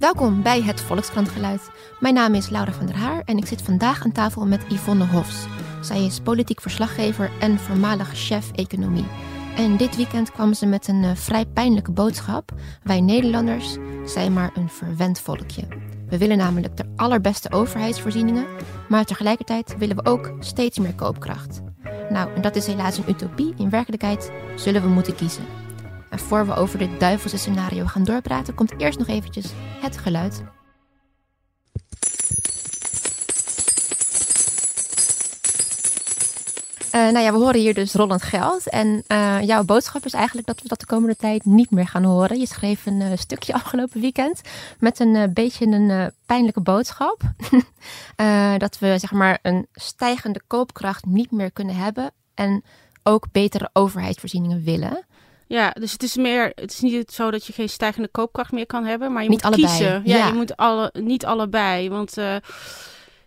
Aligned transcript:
Welkom 0.00 0.42
bij 0.42 0.62
het 0.62 0.80
Volkskrantgeluid. 0.80 1.70
Mijn 1.98 2.14
naam 2.14 2.34
is 2.34 2.48
Laura 2.48 2.72
van 2.72 2.86
der 2.86 2.96
Haar 2.96 3.22
en 3.24 3.36
ik 3.36 3.46
zit 3.46 3.62
vandaag 3.62 4.04
aan 4.04 4.12
tafel 4.12 4.46
met 4.46 4.64
Yvonne 4.68 5.06
Hofs. 5.06 5.46
Zij 5.80 6.04
is 6.04 6.20
politiek 6.20 6.60
verslaggever 6.60 7.30
en 7.40 7.58
voormalig 7.58 8.10
chef 8.14 8.52
economie. 8.52 9.06
En 9.56 9.76
dit 9.76 9.96
weekend 9.96 10.32
kwam 10.32 10.54
ze 10.54 10.66
met 10.66 10.88
een 10.88 11.02
uh, 11.02 11.14
vrij 11.14 11.46
pijnlijke 11.46 11.90
boodschap. 11.90 12.52
Wij 12.82 13.00
Nederlanders 13.00 13.76
zijn 14.04 14.32
maar 14.32 14.50
een 14.54 14.68
verwend 14.68 15.20
volkje. 15.20 15.66
We 16.08 16.18
willen 16.18 16.36
namelijk 16.36 16.76
de 16.76 16.92
allerbeste 16.96 17.52
overheidsvoorzieningen, 17.52 18.46
maar 18.88 19.04
tegelijkertijd 19.04 19.74
willen 19.78 19.96
we 19.96 20.04
ook 20.04 20.32
steeds 20.38 20.78
meer 20.78 20.94
koopkracht. 20.94 21.60
Nou, 22.10 22.34
en 22.34 22.42
dat 22.42 22.56
is 22.56 22.66
helaas 22.66 22.98
een 22.98 23.08
utopie. 23.08 23.54
In 23.56 23.70
werkelijkheid 23.70 24.32
zullen 24.56 24.82
we 24.82 24.88
moeten 24.88 25.14
kiezen. 25.14 25.44
En 26.10 26.18
voor 26.18 26.46
we 26.46 26.54
over 26.54 26.78
dit 26.78 27.00
duivelse 27.00 27.38
scenario 27.38 27.86
gaan 27.86 28.04
doorpraten, 28.04 28.54
komt 28.54 28.80
eerst 28.80 28.98
nog 28.98 29.08
eventjes 29.08 29.52
het 29.80 29.98
geluid. 29.98 30.42
Uh, 36.94 37.10
nou 37.10 37.18
ja, 37.18 37.32
we 37.32 37.38
horen 37.38 37.60
hier 37.60 37.74
dus 37.74 37.94
rollend 37.94 38.22
geld. 38.22 38.68
En 38.68 39.04
uh, 39.08 39.42
jouw 39.42 39.64
boodschap 39.64 40.04
is 40.04 40.12
eigenlijk 40.12 40.46
dat 40.46 40.62
we 40.62 40.68
dat 40.68 40.80
de 40.80 40.86
komende 40.86 41.16
tijd 41.16 41.44
niet 41.44 41.70
meer 41.70 41.86
gaan 41.86 42.04
horen. 42.04 42.38
Je 42.38 42.46
schreef 42.46 42.86
een 42.86 43.00
uh, 43.00 43.12
stukje 43.14 43.54
afgelopen 43.62 44.00
weekend 44.00 44.40
met 44.78 45.00
een 45.00 45.32
beetje 45.34 45.66
een 45.66 46.12
pijnlijke 46.26 46.60
boodschap. 46.60 47.20
dat 48.58 48.78
we 48.78 48.98
zeg 48.98 49.12
maar 49.12 49.38
een 49.42 49.66
stijgende 49.72 50.40
koopkracht 50.46 51.04
niet 51.04 51.30
meer 51.30 51.50
kunnen 51.50 51.74
hebben. 51.74 52.10
En 52.34 52.64
ook 53.02 53.26
betere 53.32 53.70
overheidsvoorzieningen 53.72 54.64
willen. 54.64 55.04
Ja, 55.50 55.70
dus 55.70 55.92
het 55.92 56.02
is 56.02 56.16
meer, 56.16 56.52
het 56.54 56.70
is 56.70 56.80
niet 56.80 57.12
zo 57.12 57.30
dat 57.30 57.46
je 57.46 57.52
geen 57.52 57.68
stijgende 57.68 58.08
koopkracht 58.08 58.52
meer 58.52 58.66
kan 58.66 58.84
hebben, 58.84 59.12
maar 59.12 59.22
je 59.22 59.28
niet 59.28 59.42
moet 59.42 59.52
allebei. 59.52 59.76
kiezen. 59.76 60.02
Ja, 60.04 60.16
ja, 60.16 60.26
je 60.26 60.32
moet 60.32 60.56
alle, 60.56 60.92
niet 60.92 61.24
allebei. 61.24 61.88
Want 61.88 62.16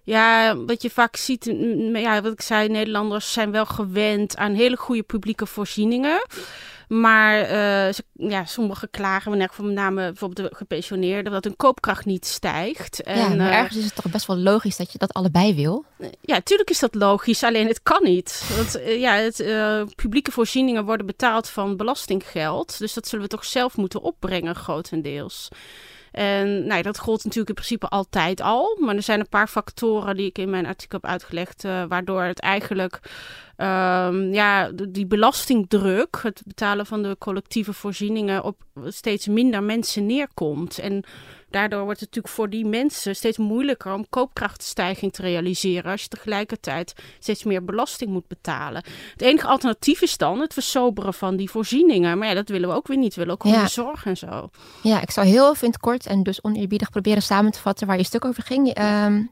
ja, 0.03 0.57
wat 0.57 0.81
je 0.81 0.89
vaak 0.89 1.15
ziet, 1.15 1.53
ja, 1.93 2.21
wat 2.21 2.31
ik 2.31 2.41
zei, 2.41 2.69
Nederlanders 2.69 3.33
zijn 3.33 3.51
wel 3.51 3.65
gewend 3.65 4.37
aan 4.37 4.53
hele 4.53 4.77
goede 4.77 5.03
publieke 5.03 5.45
voorzieningen. 5.45 6.25
Maar 6.87 7.41
uh, 7.41 8.29
ja, 8.29 8.45
sommigen 8.45 8.89
klagen, 8.89 9.37
met 9.37 9.57
name 9.57 10.01
bijvoorbeeld 10.01 10.49
de 10.49 10.55
gepensioneerden, 10.55 11.31
dat 11.31 11.43
hun 11.43 11.55
koopkracht 11.55 12.05
niet 12.05 12.25
stijgt. 12.25 13.03
En, 13.03 13.17
ja, 13.17 13.27
maar 13.27 13.37
uh, 13.37 13.57
ergens 13.57 13.77
is 13.77 13.83
het 13.83 13.95
toch 13.95 14.11
best 14.11 14.25
wel 14.25 14.37
logisch 14.37 14.77
dat 14.77 14.91
je 14.91 14.97
dat 14.97 15.13
allebei 15.13 15.55
wil? 15.55 15.85
Ja, 16.21 16.33
natuurlijk 16.33 16.69
is 16.69 16.79
dat 16.79 16.95
logisch, 16.95 17.43
alleen 17.43 17.67
het 17.67 17.83
kan 17.83 18.03
niet. 18.03 18.43
Want 18.55 18.77
uh, 18.77 18.99
ja, 18.99 19.13
het, 19.13 19.43
publieke 19.95 20.31
voorzieningen 20.31 20.85
worden 20.85 21.05
betaald 21.05 21.49
van 21.49 21.77
belastinggeld. 21.77 22.79
Dus 22.79 22.93
dat 22.93 23.07
zullen 23.07 23.25
we 23.25 23.31
toch 23.31 23.45
zelf 23.45 23.77
moeten 23.77 24.01
opbrengen, 24.01 24.55
grotendeels. 24.55 25.49
En 26.13 26.67
nou, 26.67 26.81
dat 26.81 26.99
gold 26.99 27.23
natuurlijk 27.23 27.49
in 27.49 27.55
principe 27.55 27.87
altijd 27.87 28.41
al. 28.41 28.77
Maar 28.79 28.95
er 28.95 29.01
zijn 29.01 29.19
een 29.19 29.29
paar 29.29 29.47
factoren 29.47 30.15
die 30.15 30.27
ik 30.27 30.37
in 30.37 30.49
mijn 30.49 30.65
artikel 30.65 30.99
heb 31.01 31.11
uitgelegd, 31.11 31.63
uh, 31.63 31.83
waardoor 31.87 32.21
het 32.21 32.39
eigenlijk 32.39 32.99
um, 33.57 34.33
ja, 34.33 34.71
die 34.89 35.05
belastingdruk, 35.05 36.19
het 36.21 36.41
betalen 36.45 36.85
van 36.85 37.03
de 37.03 37.15
collectieve 37.19 37.73
voorzieningen, 37.73 38.43
op 38.43 38.61
steeds 38.85 39.27
minder 39.27 39.63
mensen 39.63 40.05
neerkomt. 40.05 40.79
En 40.79 41.03
daardoor 41.53 41.83
wordt 41.83 41.99
het 41.99 42.09
natuurlijk 42.09 42.35
voor 42.35 42.49
die 42.49 42.65
mensen 42.65 43.15
steeds 43.15 43.37
moeilijker 43.37 43.93
om 43.93 44.09
koopkrachtstijging 44.09 45.13
te 45.13 45.21
realiseren 45.21 45.91
als 45.91 46.01
je 46.01 46.07
tegelijkertijd 46.07 46.93
steeds 47.19 47.43
meer 47.43 47.63
belasting 47.63 48.11
moet 48.11 48.27
betalen. 48.27 48.83
Het 49.11 49.21
enige 49.21 49.47
alternatief 49.47 50.01
is 50.01 50.17
dan 50.17 50.39
het 50.39 50.53
versoberen 50.53 51.13
van 51.13 51.35
die 51.35 51.49
voorzieningen. 51.49 52.17
Maar 52.17 52.27
ja, 52.27 52.33
dat 52.33 52.49
willen 52.49 52.69
we 52.69 52.75
ook 52.75 52.87
weer 52.87 52.97
niet. 52.97 53.15
We 53.15 53.19
willen 53.19 53.33
ook 53.33 53.41
goede 53.41 53.67
zorg 53.67 54.05
en 54.05 54.17
zo. 54.17 54.49
Ja, 54.81 55.01
ik 55.01 55.11
zou 55.11 55.27
heel 55.27 55.49
even 55.49 55.63
in 55.63 55.71
het 55.71 55.79
kort 55.79 56.05
en 56.05 56.23
dus 56.23 56.43
oneerbiedig 56.43 56.89
proberen 56.89 57.21
samen 57.21 57.51
te 57.51 57.59
vatten 57.59 57.87
waar 57.87 57.97
je 57.97 58.03
stuk 58.03 58.25
over 58.25 58.43
ging. 58.43 58.79
Um, 58.79 59.31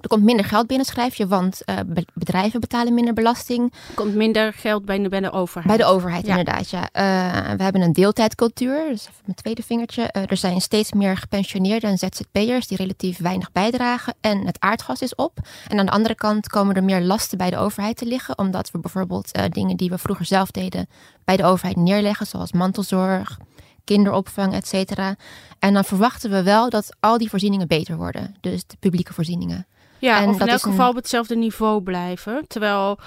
er 0.00 0.08
komt 0.08 0.22
minder 0.22 0.44
geld 0.44 0.66
binnen, 0.66 0.86
schrijf 0.86 1.14
je, 1.14 1.26
want 1.26 1.62
uh, 1.66 2.04
bedrijven 2.14 2.60
betalen 2.60 2.94
minder 2.94 3.14
belasting. 3.14 3.72
Er 3.88 3.94
komt 3.94 4.14
minder 4.14 4.52
geld 4.52 4.84
bij 4.84 4.98
de, 4.98 5.08
bij 5.08 5.20
de 5.20 5.30
overheid. 5.30 5.66
Bij 5.66 5.86
de 5.86 5.92
overheid, 5.92 6.26
inderdaad, 6.26 6.70
ja. 6.70 6.80
Uh, 6.80 7.56
we 7.56 7.62
hebben 7.62 7.82
een 7.82 7.92
deeltijdcultuur, 7.92 8.88
dus 8.88 9.00
even 9.00 9.22
mijn 9.24 9.36
tweede 9.36 9.62
vingertje. 9.62 10.10
Uh, 10.12 10.22
er 10.30 10.36
zijn 10.36 10.60
steeds 10.60 10.92
meer 10.92 11.16
gepensioneerden 11.16 11.90
en 11.90 11.98
ZZP'ers 11.98 12.66
die 12.66 12.76
relatief 12.76 13.18
weinig 13.18 13.52
bijdragen. 13.52 14.14
En 14.20 14.46
het 14.46 14.60
aardgas 14.60 15.00
is 15.00 15.14
op. 15.14 15.38
En 15.68 15.78
aan 15.78 15.86
de 15.86 15.92
andere 15.92 16.14
kant 16.14 16.48
komen 16.48 16.74
er 16.74 16.84
meer 16.84 17.02
lasten 17.02 17.38
bij 17.38 17.50
de 17.50 17.56
overheid 17.56 17.96
te 17.96 18.06
liggen, 18.06 18.38
omdat 18.38 18.70
we 18.70 18.78
bijvoorbeeld 18.78 19.52
dingen 19.52 19.76
die 19.76 19.90
we 19.90 19.98
vroeger 19.98 20.24
zelf 20.26 20.50
deden 20.50 20.88
bij 21.24 21.36
de 21.36 21.44
overheid 21.44 21.76
neerleggen, 21.76 22.26
zoals 22.26 22.52
mantelzorg, 22.52 23.38
kinderopvang, 23.84 24.54
et 24.54 24.66
cetera. 24.66 25.16
En 25.58 25.74
dan 25.74 25.84
verwachten 25.84 26.30
we 26.30 26.42
wel 26.42 26.70
dat 26.70 26.96
al 27.00 27.18
die 27.18 27.30
voorzieningen 27.30 27.68
beter 27.68 27.96
worden. 27.96 28.34
Dus 28.40 28.66
de 28.66 28.76
publieke 28.80 29.12
voorzieningen. 29.12 29.66
Ja, 29.98 30.20
en 30.20 30.28
of 30.28 30.40
in 30.40 30.48
elk 30.48 30.60
geval 30.60 30.88
op 30.88 30.94
hetzelfde 30.94 31.36
niveau 31.36 31.82
blijven. 31.82 32.44
Terwijl, 32.46 32.98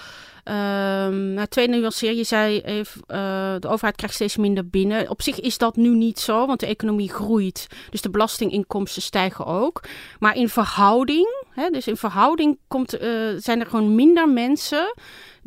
um, 0.44 1.34
nou, 1.34 1.48
twee 1.48 1.68
nuanceer, 1.68 2.14
je 2.14 2.24
zei 2.24 2.62
even, 2.62 3.02
uh, 3.08 3.56
de 3.60 3.68
overheid 3.68 3.96
krijgt 3.96 4.16
steeds 4.16 4.38
minder 4.38 4.70
binnen. 4.70 5.10
Op 5.10 5.22
zich 5.22 5.40
is 5.40 5.58
dat 5.58 5.76
nu 5.76 5.90
niet 5.90 6.20
zo, 6.20 6.46
want 6.46 6.60
de 6.60 6.66
economie 6.66 7.10
groeit. 7.10 7.68
Dus 7.90 8.02
de 8.02 8.10
belastinginkomsten 8.10 9.02
stijgen 9.02 9.46
ook. 9.46 9.84
Maar 10.20 10.36
in 10.36 10.50
verhouding, 10.50 11.46
hè, 11.50 11.70
dus 11.70 11.88
in 11.88 11.98
verhouding 11.98 12.58
komt, 12.68 13.02
uh, 13.02 13.30
zijn 13.38 13.60
er 13.60 13.66
gewoon 13.66 13.96
minder 13.96 14.30
mensen 14.30 14.94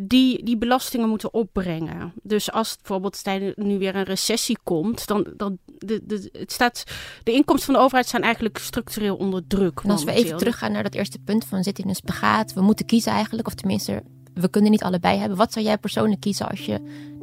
die 0.06 0.44
die 0.44 0.56
belastingen 0.56 1.08
moeten 1.08 1.34
opbrengen. 1.34 2.12
Dus 2.22 2.52
als 2.52 2.76
bijvoorbeeld 2.76 3.22
nu 3.56 3.78
weer 3.78 3.96
een 3.96 4.04
recessie 4.04 4.58
komt, 4.62 5.06
dan, 5.06 5.26
dan 5.36 5.58
de, 5.78 6.00
de, 6.04 6.28
het 6.32 6.52
staat, 6.52 6.84
de 7.22 7.32
inkomsten 7.32 7.66
van 7.66 7.74
de 7.74 7.80
overheid 7.80 8.08
zijn 8.08 8.22
eigenlijk 8.22 8.58
structureel 8.58 9.16
onder 9.16 9.46
druk. 9.46 9.80
En 9.80 9.91
als 9.91 10.04
we 10.04 10.12
even 10.12 10.36
teruggaan 10.36 10.72
naar 10.72 10.82
dat 10.82 10.94
eerste 10.94 11.18
punt 11.18 11.44
van 11.44 11.62
zit 11.62 11.78
in 11.78 11.88
een 11.88 11.94
spagaat, 11.94 12.52
we 12.52 12.60
moeten 12.60 12.86
kiezen 12.86 13.12
eigenlijk, 13.12 13.46
of 13.46 13.54
tenminste, 13.54 14.02
we 14.34 14.48
kunnen 14.48 14.70
niet 14.70 14.82
allebei 14.82 15.18
hebben. 15.18 15.38
Wat 15.38 15.52
zou 15.52 15.64
jij 15.64 15.78
persoonlijk 15.78 16.20
kiezen 16.20 16.48
als 16.48 16.66
je 16.66 16.80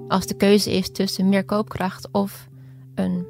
als 0.08 0.26
de 0.26 0.36
keuze 0.36 0.72
is 0.72 0.92
tussen 0.92 1.30
meer 1.30 1.46
koopkracht 1.46 2.08
of 2.12 2.48
een 2.96 3.26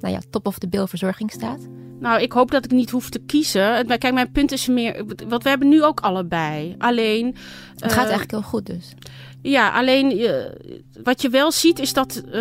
nou 0.00 0.14
ja, 0.14 0.20
top 0.30 0.46
of 0.46 0.58
the 0.58 0.68
bill 0.68 0.86
verzorging 0.86 1.30
staat? 1.30 1.68
Nou, 2.00 2.22
ik 2.22 2.32
hoop 2.32 2.50
dat 2.50 2.64
ik 2.64 2.70
niet 2.70 2.90
hoef 2.90 3.10
te 3.10 3.18
kiezen. 3.18 3.86
Kijk, 3.86 4.12
mijn 4.12 4.32
punt 4.32 4.52
is 4.52 4.66
meer. 4.66 5.04
Wat 5.28 5.42
we 5.42 5.48
hebben 5.48 5.68
nu 5.68 5.84
ook 5.84 6.00
allebei. 6.00 6.74
Alleen. 6.78 7.26
Het 7.74 7.92
gaat 7.92 7.92
uh, 7.92 7.98
eigenlijk 7.98 8.30
heel 8.30 8.42
goed, 8.42 8.66
dus. 8.66 8.94
Ja, 9.42 9.70
alleen 9.70 10.18
uh, 10.18 10.34
wat 11.02 11.22
je 11.22 11.28
wel 11.28 11.52
ziet 11.52 11.78
is 11.78 11.92
dat 11.92 12.22
uh, 12.26 12.32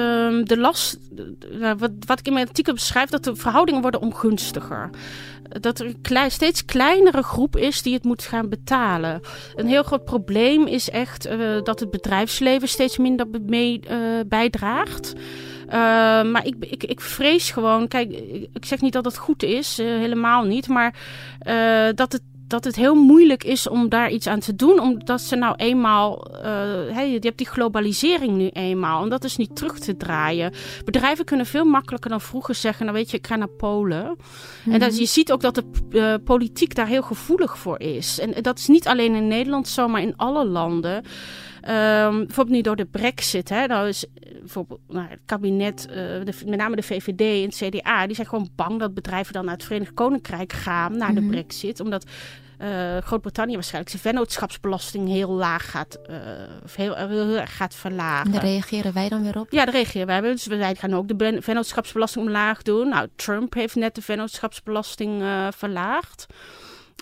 de 0.44 0.58
last. 0.58 0.98
Uh, 1.52 1.72
wat, 1.78 1.92
wat 2.06 2.20
ik 2.20 2.28
in 2.28 2.34
mijn 2.34 2.48
artikel 2.48 2.74
beschrijf, 2.74 3.10
dat 3.10 3.24
de 3.24 3.36
verhoudingen 3.36 3.82
worden 3.82 4.02
ongunstiger. 4.02 4.90
Dat 5.62 5.80
er 5.80 5.86
een 5.86 6.02
klei, 6.02 6.30
steeds 6.30 6.66
kleinere 6.66 7.24
groep 7.24 7.56
is 7.56 7.82
die 7.82 7.94
het 7.94 8.04
moet 8.04 8.24
gaan 8.24 8.50
betalen. 8.50 9.22
Een 9.56 9.68
heel 9.68 9.84
groot 9.84 10.06
probleem 10.06 10.68
is 10.68 10.90
echt 10.90 11.28
uh, 11.28 11.62
dat 11.64 11.80
het 11.80 11.92
bedrijfsleven 11.92 12.68
steeds 12.68 12.98
minder 12.98 13.28
mee, 13.46 13.80
bijdraagt. 14.28 15.14
Uh, 15.68 15.74
maar 16.32 16.46
ik, 16.46 16.56
ik, 16.60 16.84
ik 16.84 17.02
vrees 17.02 17.52
gewoon, 17.52 17.88
kijk, 17.88 18.12
ik 18.54 18.66
zeg 18.66 18.82
niet 18.82 18.94
dat 18.94 19.06
het 19.06 19.18
goed 19.18 19.44
is, 19.44 19.80
uh, 19.80 19.86
helemaal 19.88 20.44
niet, 20.44 20.68
maar 20.68 20.96
uh, 21.48 21.88
dat 21.96 22.12
het 22.12 22.22
dat 22.48 22.64
het 22.64 22.76
heel 22.76 22.96
moeilijk 22.96 23.44
is 23.44 23.68
om 23.68 23.90
daar 23.90 24.12
iets 24.12 24.28
aan 24.28 24.40
te 24.40 24.56
doen. 24.56 24.80
Omdat 24.80 25.22
ze 25.22 25.36
nou 25.36 25.56
eenmaal. 25.56 26.32
Uh, 26.32 26.42
hey, 26.96 27.12
je 27.12 27.20
hebt 27.20 27.38
die 27.38 27.48
globalisering 27.48 28.36
nu 28.36 28.48
eenmaal. 28.48 29.04
En 29.04 29.10
dat 29.10 29.24
is 29.24 29.38
niet 29.38 29.56
terug 29.56 29.80
te 29.80 29.98
draaien. 29.98 30.54
Bedrijven 30.86 31.26
kunnen 31.26 31.46
veel 31.46 31.66
makkelijker 31.66 32.10
dan 32.10 32.22
vroeger 32.22 32.56
zeggen: 32.56 32.86
Nou 32.86 32.98
weet 32.98 33.12
je, 33.12 33.18
ik 33.18 33.28
ga 33.28 33.36
naar 33.36 33.48
Polen. 33.48 34.04
Mm 34.04 34.16
-hmm. 34.64 34.74
En 34.74 34.80
dat, 34.80 34.98
je 34.98 35.06
ziet 35.06 35.32
ook 35.32 35.42
dat 35.42 35.56
de 35.56 35.64
uh, 35.90 36.14
politiek 36.24 36.76
daar 36.76 36.88
heel 36.88 37.02
gevoelig 37.02 37.58
voor 37.58 37.80
is. 37.80 38.20
En 38.20 38.42
dat 38.42 38.58
is 38.58 38.68
niet 38.68 38.88
alleen 38.88 39.16
in 39.16 39.28
Nederland 39.28 39.68
zo, 39.68 39.88
maar 39.88 40.02
in 40.02 40.18
alle 40.18 40.46
landen. 40.46 41.04
Um, 41.70 42.26
bijvoorbeeld 42.26 42.56
nu 42.56 42.62
door 42.62 42.76
de 42.76 42.86
brexit. 42.86 43.50
Hè, 43.50 43.66
nou 43.66 43.88
is 43.88 44.06
bijvoorbeeld 44.40 44.80
nou, 44.88 45.08
het 45.10 45.20
kabinet, 45.26 45.88
uh, 45.90 45.96
de, 45.96 46.34
met 46.46 46.60
name 46.60 46.76
de 46.76 46.84
VVD 46.84 47.22
en 47.22 47.70
het 47.70 47.80
CDA... 47.80 48.06
die 48.06 48.16
zijn 48.16 48.28
gewoon 48.28 48.50
bang 48.56 48.80
dat 48.80 48.94
bedrijven 48.94 49.34
dan 49.34 49.46
naar 49.46 49.54
het 49.54 49.64
Verenigd 49.64 49.94
Koninkrijk 49.94 50.54
gaan... 50.54 50.98
naar 50.98 51.10
mm 51.10 51.16
-hmm. 51.16 51.16
de 51.16 51.22
mhm. 51.22 51.30
brexit, 51.30 51.80
omdat... 51.80 52.06
Uh, 52.62 52.98
Groot-Brittannië 52.98 53.54
waarschijnlijk 53.54 53.90
zijn 53.90 54.02
vennootschapsbelasting 54.02 55.08
heel 55.08 55.30
laag 55.30 55.72
gaat, 55.72 56.00
uh, 56.10 56.16
heel, 56.76 56.96
heel 56.96 57.38
erg 57.38 57.56
gaat 57.56 57.76
verlagen. 57.76 58.26
En 58.26 58.32
daar 58.32 58.42
reageren 58.42 58.94
wij 58.94 59.10
dan 59.10 59.24
weer 59.24 59.40
op? 59.40 59.52
Ja, 59.52 59.66
daar 59.66 59.74
reageren 59.74 60.08
wij. 60.08 60.22
Dus 60.22 60.46
wij 60.46 60.76
gaan 60.76 60.94
ook 60.94 61.08
de 61.08 61.38
vennootschapsbelasting 61.42 62.26
omlaag 62.26 62.62
doen. 62.62 62.90
Nou, 62.90 63.08
Trump 63.16 63.54
heeft 63.54 63.76
net 63.76 63.96
de 63.96 64.02
vennootschapsbelasting 64.02 65.24
verlaagd. 65.50 66.26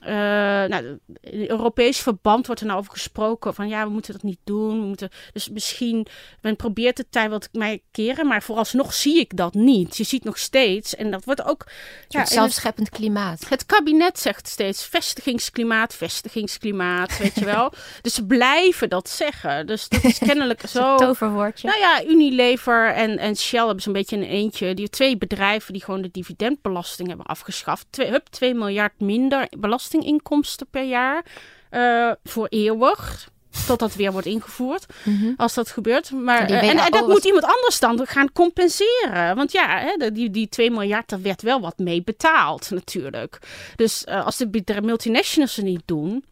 Uh, 0.08 0.12
nou, 0.12 1.00
in 1.22 1.50
Europees 1.50 2.00
verband 2.00 2.46
wordt 2.46 2.62
er 2.62 2.68
nou 2.68 2.80
over 2.80 2.92
gesproken 2.92 3.54
van 3.54 3.68
ja, 3.68 3.86
we 3.86 3.92
moeten 3.92 4.14
dat 4.14 4.24
niet 4.24 4.40
doen. 4.44 4.80
We 4.80 4.86
moeten, 4.86 5.10
dus 5.34 5.50
misschien, 5.50 6.08
men 6.42 6.56
probeert 6.56 6.98
het 6.98 7.12
tijd 7.12 7.30
wat 7.30 7.50
mij 7.52 7.82
keren, 7.92 8.28
maar 8.28 8.44
vooralsnog 8.44 8.94
zie 8.94 9.20
ik 9.20 9.38
dat 9.38 9.54
niet. 9.54 9.98
Je 9.98 10.04
ziet 10.04 10.24
nog 10.24 10.38
steeds, 10.38 10.96
en 10.96 11.12
dat 11.12 11.24
wordt 11.24 11.44
ook... 11.46 11.66
Ja, 12.08 12.26
zelfscheppend 12.26 12.90
klimaat. 12.90 13.50
Het 13.50 13.66
kabinet 13.66 14.20
zegt 14.20 14.48
steeds 14.48 14.86
vestigingsklimaat, 14.86 15.96
vestigingsklimaat, 15.96 17.18
weet 17.24 17.36
je 17.36 17.46
wel. 17.46 17.74
Dus 18.02 18.14
ze 18.14 18.26
blijven 18.26 18.90
dat 18.90 19.10
zeggen. 19.10 19.68
Dus 19.68 19.90
dat 19.90 20.04
is 20.04 20.18
kennelijk 20.28 20.62
zo... 20.68 20.96
toverwoordje. 20.96 21.68
Nou 21.68 21.80
ja, 21.80 22.04
Unilever 22.04 22.94
en, 22.94 23.18
en 23.18 23.36
Shell 23.36 23.66
hebben 23.66 23.84
zo'n 23.84 23.94
beetje 23.94 24.16
een 24.16 24.24
eentje. 24.24 24.74
Die 24.74 24.90
twee 24.90 25.18
bedrijven 25.18 25.74
die 25.74 25.84
gewoon 25.84 26.02
de 26.02 26.12
dividendbelasting 26.12 27.08
hebben 27.08 27.26
afgeschaft. 27.26 27.86
Twee, 27.90 28.10
hup, 28.10 28.28
2 28.28 28.54
miljard 28.54 29.00
minder 29.00 29.48
belastinginkomsten 29.96 30.68
per 30.70 30.84
jaar. 30.84 31.26
Uh, 31.72 32.12
voor 32.24 32.48
eeuwig. 32.48 33.30
Tot 33.68 33.80
dat 33.80 33.96
weer 33.96 34.12
wordt 34.12 34.28
ingevoerd. 34.28 34.86
Mhm. 35.04 35.34
Als 35.38 35.54
dat 35.54 35.72
gebeurt. 35.72 36.12
Maar, 36.12 36.52
uh, 36.52 36.70
en, 36.70 36.78
en, 36.78 36.92
dat 36.92 37.08
moet 37.08 37.26
iemand 37.26 37.44
anders 37.44 37.80
dan 37.80 38.08
gaan 38.08 38.32
compenseren. 38.32 39.36
Want 39.36 39.52
ja, 39.52 39.80
hè, 39.80 40.12
die, 40.12 40.30
die 40.30 40.50
2 40.50 40.72
miljard, 40.72 41.10
daar 41.10 41.22
werd 41.22 41.42
wel 41.42 41.62
wat 41.62 41.78
mee 41.78 42.04
betaald 42.04 42.70
natuurlijk. 42.70 43.40
Dus 43.76 44.06
uh, 44.10 44.26
als 44.26 44.38
de 44.38 44.82
multinationals 44.82 45.56
het 45.56 45.66
niet 45.66 45.82
doen. 45.86 46.26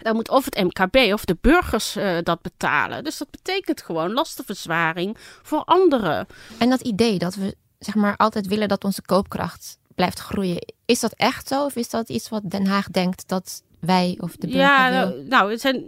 Dan 0.00 0.14
moet 0.14 0.28
of 0.28 0.44
het 0.44 0.62
MKB 0.62 1.12
of 1.12 1.24
de 1.24 1.36
burgers 1.40 1.96
uh, 1.96 2.18
dat 2.22 2.42
betalen. 2.42 3.04
Dus 3.04 3.18
dat 3.18 3.30
betekent 3.30 3.82
gewoon 3.82 4.12
lastenverzwaring 4.12 5.16
voor 5.42 5.64
anderen. 5.64 6.26
En 6.58 6.70
dat 6.70 6.80
idee 6.80 7.18
dat 7.18 7.34
we 7.34 7.56
zeg 7.78 7.94
maar 7.94 8.16
altijd 8.16 8.46
willen 8.46 8.68
dat 8.68 8.84
onze 8.84 9.02
koopkracht 9.02 9.78
blijft 9.94 10.18
groeien. 10.18 10.74
Is 10.92 11.00
dat 11.00 11.14
echt 11.16 11.48
zo? 11.48 11.64
Of 11.64 11.76
is 11.76 11.90
dat 11.90 12.08
iets 12.08 12.28
wat 12.28 12.50
Den 12.50 12.66
Haag 12.66 12.90
denkt 12.90 13.28
dat 13.28 13.62
wij 13.80 14.18
of 14.20 14.36
de 14.36 14.46
burger 14.46 14.62
Ja, 14.62 14.90
nou, 14.90 15.22
nou, 15.24 15.50
het 15.50 15.60
zijn... 15.60 15.84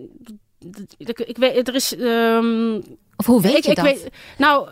Ik, 0.96 1.36
weet, 1.36 1.68
er 1.68 1.74
is... 1.74 1.98
Um, 1.98 2.82
of 3.16 3.26
hoe 3.26 3.40
weet 3.40 3.56
ik, 3.56 3.64
je 3.64 3.70
ik 3.70 3.76
dat? 3.76 3.84
Weet, 3.84 4.08
nou, 4.38 4.68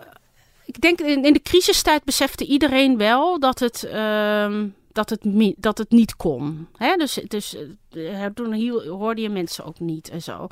ik 0.64 0.80
denk 0.80 1.00
in, 1.00 1.24
in, 1.24 1.32
de 1.32 1.42
crisistijd 1.42 2.04
besefte 2.04 2.46
iedereen 2.46 2.96
wel 2.96 3.40
dat 3.40 3.58
het... 3.58 3.82
Um, 3.94 4.74
dat 4.92 5.10
het, 5.10 5.54
dat 5.56 5.78
het 5.78 5.90
niet 5.90 6.16
kon. 6.16 6.68
Hè? 6.76 6.96
Dus, 6.96 7.18
dus 7.28 7.56
uh, 7.92 8.26
toen 8.34 8.78
hoorde 8.88 9.22
je 9.22 9.28
mensen 9.28 9.64
ook 9.64 9.80
niet 9.80 10.08
en 10.08 10.22
zo. 10.22 10.46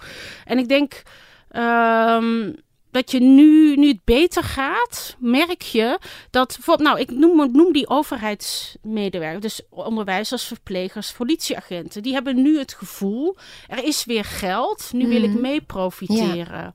En 0.44 0.58
ik 0.58 0.68
denk... 0.68 1.02
Um, 1.52 2.56
dat 2.90 3.10
je 3.10 3.20
nu, 3.20 3.76
nu 3.76 3.88
het 3.88 4.04
beter 4.04 4.42
gaat, 4.42 5.16
merk 5.18 5.62
je 5.62 5.98
dat 6.30 6.54
bijvoorbeeld, 6.54 6.88
nou, 6.88 7.00
ik 7.00 7.10
noem, 7.10 7.52
noem 7.52 7.72
die 7.72 7.88
overheidsmedewerkers, 7.88 9.42
dus 9.42 9.66
onderwijzers, 9.70 10.44
verplegers, 10.44 11.12
politieagenten, 11.12 12.02
die 12.02 12.12
hebben 12.12 12.42
nu 12.42 12.58
het 12.58 12.74
gevoel, 12.74 13.36
er 13.68 13.84
is 13.84 14.04
weer 14.04 14.24
geld, 14.24 14.88
nu 14.92 15.08
wil 15.08 15.22
ik 15.22 15.30
mhm. 15.30 15.40
mee 15.40 15.60
profiteren. 15.60 16.74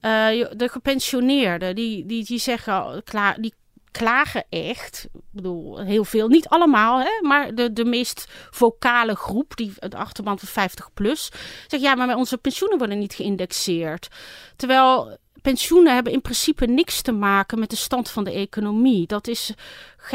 Eh, 0.00 0.46
de 0.56 0.68
gepensioneerden, 0.68 1.74
die, 1.74 2.06
die, 2.06 2.24
die 2.24 2.38
zeggen, 2.38 3.02
klaar, 3.04 3.40
die 3.40 3.54
klagen 3.90 4.44
echt. 4.48 5.08
Ik 5.12 5.20
bedoel, 5.30 5.78
heel 5.80 6.04
veel. 6.04 6.28
Niet 6.28 6.48
allemaal, 6.48 7.00
hè, 7.00 7.20
maar 7.20 7.54
de, 7.54 7.72
de 7.72 7.84
meest 7.84 8.26
vocale 8.50 9.14
groep, 9.14 9.56
die, 9.56 9.72
de 9.78 9.96
achterban 9.96 10.38
van 10.38 10.48
50 10.48 10.92
plus, 10.94 11.30
zegt 11.66 11.82
ja, 11.82 11.94
maar 11.94 12.16
onze 12.16 12.38
pensioenen 12.38 12.78
worden 12.78 12.98
niet 12.98 13.14
geïndexeerd. 13.14 14.08
Terwijl 14.56 15.18
pensioenen 15.42 15.94
hebben 15.94 16.12
in 16.12 16.20
principe 16.20 16.66
niks 16.66 17.02
te 17.02 17.12
maken 17.12 17.58
met 17.58 17.70
de 17.70 17.76
stand 17.76 18.10
van 18.10 18.24
de 18.24 18.32
economie. 18.32 19.06
Dat 19.06 19.28
is 19.28 19.54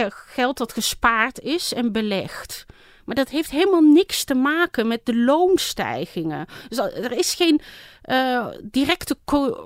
geld 0.10 0.58
dat 0.58 0.74
gespaard 0.74 1.40
is 1.40 1.74
en 1.74 1.92
belegd. 1.92 2.66
Maar 3.06 3.16
dat 3.16 3.30
heeft 3.30 3.52
helemaal 3.52 3.82
niks 3.82 4.24
te 4.24 4.34
maken 4.36 4.88
met 4.88 5.06
de 5.06 5.16
loonstijgingen. 5.16 6.46
Dus 6.70 6.78
er 6.78 7.12
is 7.12 7.34
geen 7.34 7.62
uh, 8.06 8.48
directe 8.62 9.18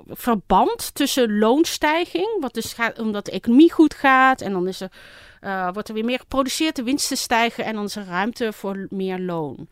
verband 0.08 0.94
tussen 0.94 1.38
loonstijging, 1.38 2.36
wat 2.40 2.54
dus 2.54 2.72
gaat 2.72 2.98
omdat 2.98 3.24
de 3.24 3.30
economie 3.30 3.72
goed 3.72 3.94
gaat 3.94 4.40
en 4.40 4.52
dan 4.52 4.68
is 4.68 4.80
er, 4.80 4.90
uh, 5.40 5.68
wordt 5.72 5.88
er 5.88 5.94
weer 5.94 6.04
meer 6.04 6.18
geproduceerd, 6.18 6.76
de 6.76 6.82
winsten 6.82 7.16
stijgen 7.16 7.64
en 7.64 7.74
dan 7.74 7.84
is 7.84 7.96
er 7.96 8.06
ruimte 8.06 8.52
voor 8.52 8.86
meer 8.90 9.18
loon. 9.18 9.68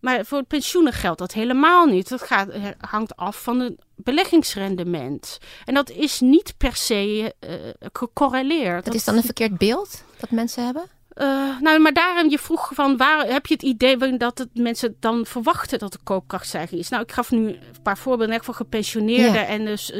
Maar 0.00 0.24
voor 0.24 0.42
pensioenen 0.42 0.92
geldt 0.92 1.18
dat 1.18 1.32
helemaal 1.32 1.86
niet. 1.86 2.08
Dat 2.08 2.22
gaat, 2.22 2.48
hangt 2.78 3.16
af 3.16 3.42
van 3.42 3.60
het 3.60 3.74
beleggingsrendement. 3.96 5.38
En 5.64 5.74
dat 5.74 5.90
is 5.90 6.20
niet 6.20 6.54
per 6.56 6.76
se 6.76 7.34
uh, 7.40 7.54
gecorreleerd. 7.92 8.84
Dat, 8.84 8.94
is 8.94 9.04
dan 9.04 9.16
een 9.16 9.22
verkeerd 9.22 9.58
beeld 9.58 10.04
dat 10.20 10.30
mensen 10.30 10.64
hebben? 10.64 10.99
Uh, 11.20 11.60
nou, 11.60 11.80
maar 11.80 11.92
daarom 11.92 12.30
je 12.30 12.38
vroeg 12.38 12.70
van 12.74 12.96
waar 12.96 13.26
heb 13.26 13.46
je 13.46 13.54
het 13.54 13.62
idee 13.62 14.16
dat 14.16 14.38
het 14.38 14.48
mensen 14.54 14.96
dan 15.00 15.26
verwachten 15.26 15.78
dat 15.78 15.92
de 15.92 15.98
koopkrachtstijging 16.02 16.80
is? 16.80 16.88
Nou, 16.88 17.02
ik 17.02 17.12
gaf 17.12 17.30
nu 17.30 17.48
een 17.48 17.58
paar 17.82 17.98
voorbeelden 17.98 18.44
voor 18.44 18.54
gepensioneerden 18.54 19.46
en 19.46 19.64
dus 19.64 19.90
uh, 19.90 19.96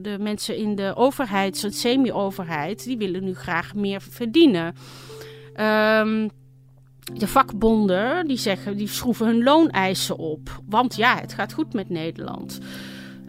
de 0.00 0.16
mensen 0.20 0.56
in 0.56 0.74
de 0.74 0.92
overheid, 0.96 1.60
de 1.60 1.70
semi-overheid, 1.72 2.84
die 2.84 2.98
willen 2.98 3.24
nu 3.24 3.34
graag 3.34 3.74
meer 3.74 4.02
verdienen. 4.10 4.74
Um, 5.56 6.30
de 7.14 7.26
vakbonden 7.26 8.26
die 8.26 8.36
zeggen, 8.36 8.76
die 8.76 8.88
schroeven 8.88 9.26
hun 9.26 9.42
looneisen 9.42 10.16
op. 10.18 10.60
Want 10.68 10.96
ja, 10.96 11.18
het 11.20 11.32
gaat 11.32 11.52
goed 11.52 11.72
met 11.72 11.88
Nederland. 11.88 12.58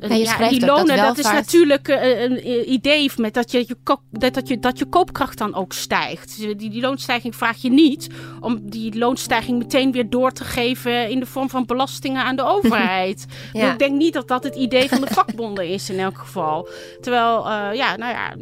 Ja, 0.07 0.15
ja, 0.15 0.49
die 0.49 0.65
lonen, 0.65 0.97
dat, 0.97 1.05
dat 1.05 1.17
is 1.17 1.31
natuurlijk 1.31 1.87
uh, 1.87 2.21
een 2.21 2.71
idee 2.71 3.11
met 3.15 3.33
dat 3.33 3.51
je, 3.51 3.65
je, 3.67 3.77
dat, 4.11 4.33
dat, 4.33 4.47
je, 4.47 4.59
dat 4.59 4.77
je 4.79 4.85
koopkracht 4.85 5.37
dan 5.37 5.55
ook 5.55 5.73
stijgt. 5.73 6.37
Die, 6.37 6.55
die 6.55 6.81
loonstijging 6.81 7.35
vraag 7.35 7.61
je 7.61 7.69
niet 7.69 8.09
om 8.39 8.69
die 8.69 8.97
loonstijging 8.97 9.57
meteen 9.57 9.91
weer 9.91 10.09
door 10.09 10.31
te 10.31 10.43
geven 10.43 11.09
in 11.09 11.19
de 11.19 11.25
vorm 11.25 11.49
van 11.49 11.65
belastingen 11.65 12.23
aan 12.23 12.35
de 12.35 12.45
overheid. 12.55 13.25
ja. 13.53 13.71
Ik 13.71 13.79
denk 13.79 13.95
niet 13.95 14.13
dat 14.13 14.27
dat 14.27 14.43
het 14.43 14.55
idee 14.55 14.89
van 14.89 15.01
de 15.01 15.13
vakbonden 15.13 15.67
is 15.67 15.89
in 15.89 15.99
elk 15.99 16.17
geval. 16.17 16.67
Terwijl, 17.01 17.37
uh, 17.39 17.67
ja, 17.73 17.95
nou 17.95 18.13
ja, 18.13 18.35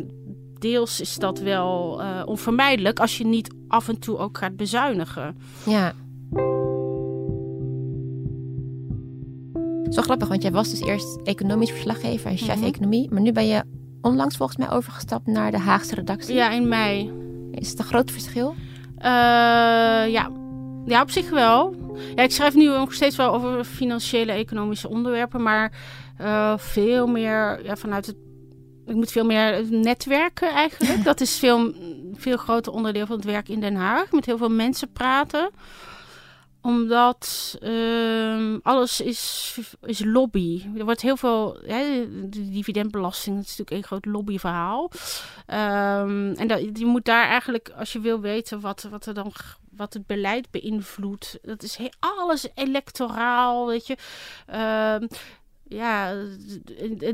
deels 0.60 1.02
is 1.02 1.16
dat 1.16 1.40
wel 1.40 2.02
uh, 2.02 2.22
onvermijdelijk 2.26 3.00
als 3.00 3.18
je 3.18 3.26
niet 3.26 3.54
af 3.68 3.88
en 3.88 4.00
toe 4.00 4.18
ook 4.18 4.38
gaat 4.38 4.56
bezuinigen. 4.56 5.38
Ja. 5.66 5.94
Zo 9.92 10.02
grappig, 10.02 10.28
want 10.28 10.42
jij 10.42 10.52
was 10.52 10.70
dus 10.70 10.82
eerst 10.82 11.20
economisch 11.24 11.70
verslaggever 11.70 12.30
en 12.30 12.38
chef 12.38 12.56
mhm. 12.56 12.66
economie. 12.66 13.12
Maar 13.12 13.22
nu 13.22 13.32
ben 13.32 13.48
je 13.48 13.64
onlangs 14.02 14.38
volgens 14.38 14.58
mij 14.58 14.70
overgestapt 14.70 15.28
naar 15.28 15.52
de 15.52 15.60
Haagse 15.60 15.96
redactie. 15.96 16.36
Ja, 16.36 16.50
in 16.50 16.68
mei. 16.68 17.12
Is 17.52 17.70
het 17.70 17.80
een 17.80 17.86
groot 17.86 18.12
verschil? 18.12 18.56
Uh, 18.98 19.04
ja. 20.12 20.32
ja, 20.86 21.02
op 21.02 21.12
zich 21.12 21.30
wel. 21.30 21.76
Ja, 22.16 22.24
ik 22.24 22.32
schrijf 22.32 22.56
nu 22.56 22.66
nog 22.66 22.94
steeds 22.94 23.16
wel 23.16 23.34
over 23.34 23.64
financiële 23.64 24.32
economische 24.32 24.90
onderwerpen. 24.90 25.44
Maar 25.44 25.72
uh, 26.22 26.58
veel 26.58 27.08
meer 27.08 27.64
ja, 27.64 27.76
vanuit 27.76 28.06
het 28.06 28.16
ik 28.86 28.96
moet 28.96 29.12
veel 29.12 29.26
meer 29.26 29.66
netwerken 29.70 30.50
eigenlijk. 30.50 31.04
Dat 31.12 31.22
is 31.22 31.38
veel, 31.38 31.74
veel 32.14 32.38
groter 32.38 32.74
onderdeel 32.74 33.06
van 33.06 33.16
het 33.16 33.26
werk 33.26 33.50
in 33.50 33.60
Den 33.60 33.76
Haag. 33.76 34.12
Met 34.12 34.26
heel 34.26 34.38
veel 34.38 34.50
mensen 34.50 34.92
praten. 34.92 35.50
Omdat 36.62 37.58
uh, 37.62 38.58
alles 38.64 39.02
is, 39.02 39.56
is 39.82 40.04
lobby. 40.06 40.64
Er 40.78 40.86
wordt 40.86 41.02
heel 41.02 41.18
veel. 41.18 41.58
Hè, 41.66 42.08
de 42.30 42.50
dividendbelasting 42.50 43.36
dat 43.36 43.46
is 43.46 43.58
natuurlijk 43.58 43.78
een 43.78 43.88
groot 43.88 44.06
lobbyverhaal. 44.06 44.92
Um, 45.48 46.34
en 46.34 46.48
dat, 46.48 46.62
je 46.74 46.86
moet 46.86 47.06
daar 47.06 47.28
eigenlijk, 47.28 47.72
als 47.78 47.94
je 47.94 48.00
wil 48.00 48.20
weten 48.20 48.60
wat, 48.60 48.88
wat 48.90 49.06
er 49.06 49.14
dan 49.14 49.32
wat 49.76 49.94
het 49.94 50.08
beleid 50.08 50.52
beïnvloedt. 50.52 51.40
Dat 51.42 51.64
is 51.64 51.78
alles 52.00 52.48
electoraal, 52.56 53.68
weet 53.68 53.88
je. 53.88 53.98
Uh, 54.50 55.08
ja, 55.68 56.14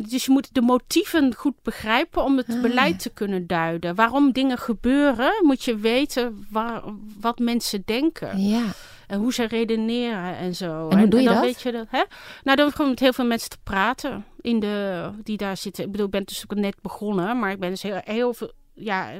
dus 0.09 0.25
je 0.25 0.31
moet 0.31 0.53
de 0.53 0.61
motieven 0.61 1.35
goed 1.35 1.61
begrijpen 1.61 2.23
om 2.23 2.37
het 2.37 2.49
ah. 2.49 2.61
beleid 2.61 2.99
te 2.99 3.09
kunnen 3.09 3.47
duiden. 3.47 3.95
Waarom 3.95 4.31
dingen 4.31 4.57
gebeuren, 4.57 5.33
moet 5.41 5.63
je 5.63 5.75
weten 5.75 6.47
waar, 6.49 6.83
wat 7.19 7.39
mensen 7.39 7.81
denken. 7.85 8.41
Ja. 8.41 8.65
En 9.07 9.19
hoe 9.19 9.33
ze 9.33 9.43
redeneren 9.43 10.37
en 10.37 10.55
zo. 10.55 10.89
En 10.89 10.99
hoe 10.99 11.07
doe 11.07 11.19
je 11.19 11.25
dan 11.25 11.35
dat? 11.35 11.43
Weet 11.43 11.61
je 11.61 11.71
dat 11.71 11.87
hè? 11.89 12.03
Nou, 12.43 12.57
dan 12.57 12.71
gewoon 12.71 12.89
met 12.89 12.99
heel 12.99 13.13
veel 13.13 13.25
mensen 13.25 13.49
te 13.49 13.57
praten 13.63 14.25
in 14.41 14.59
de, 14.59 15.09
die 15.23 15.37
daar 15.37 15.57
zitten. 15.57 15.83
Ik 15.83 15.91
bedoel, 15.91 16.05
ik 16.05 16.11
ben 16.11 16.23
dus 16.25 16.43
ook 16.47 16.57
net 16.57 16.81
begonnen, 16.81 17.39
maar 17.39 17.51
ik 17.51 17.59
ben 17.59 17.69
dus 17.69 17.81
heel, 17.81 18.01
heel 18.03 18.33
veel 18.33 18.51
ja, 18.73 19.11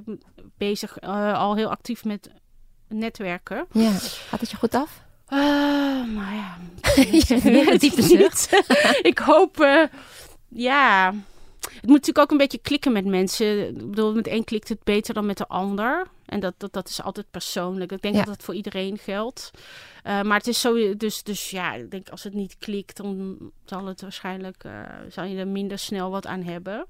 bezig, 0.57 1.03
uh, 1.03 1.39
al 1.39 1.55
heel 1.55 1.69
actief 1.69 2.05
met 2.05 2.29
netwerken. 2.87 3.65
Ja, 3.71 3.91
gaat 4.29 4.39
het 4.39 4.51
je 4.51 4.57
goed 4.57 4.75
af? 4.75 5.05
Uh, 5.29 5.39
nou 6.15 6.35
ja, 6.35 6.57
zucht. 8.01 8.63
ik 9.11 9.17
hoop, 9.17 9.59
uh, 9.59 9.83
ja. 10.47 11.13
Het 11.59 11.85
moet 11.85 11.91
natuurlijk 11.91 12.17
ook 12.17 12.31
een 12.31 12.37
beetje 12.37 12.61
klikken 12.61 12.91
met 12.91 13.05
mensen. 13.05 13.67
Ik 13.67 13.89
bedoel, 13.89 14.13
met 14.13 14.27
één 14.27 14.43
klikt 14.43 14.69
het 14.69 14.83
beter 14.83 15.13
dan 15.13 15.25
met 15.25 15.37
de 15.37 15.47
ander. 15.47 16.07
En 16.27 16.39
dat, 16.39 16.53
dat, 16.57 16.73
dat 16.73 16.89
is 16.89 17.01
altijd 17.01 17.31
persoonlijk. 17.31 17.91
Ik 17.91 18.01
denk 18.01 18.15
dat 18.15 18.25
dat 18.25 18.43
voor 18.43 18.55
iedereen 18.55 18.97
geldt. 18.97 19.51
Uh, 20.07 20.21
maar 20.21 20.37
het 20.37 20.47
is 20.47 20.61
zo, 20.61 20.97
dus, 20.97 21.23
dus 21.23 21.49
ja, 21.49 21.73
ik 21.73 21.91
denk 21.91 22.09
als 22.09 22.23
het 22.23 22.33
niet 22.33 22.57
klikt, 22.57 22.97
dan 22.97 23.37
zal 23.65 23.85
het 23.85 24.01
waarschijnlijk, 24.01 24.63
uh, 24.65 24.81
zal 25.09 25.23
je 25.23 25.37
er 25.37 25.47
minder 25.47 25.79
snel 25.79 26.09
wat 26.09 26.25
aan 26.25 26.43
hebben. 26.43 26.85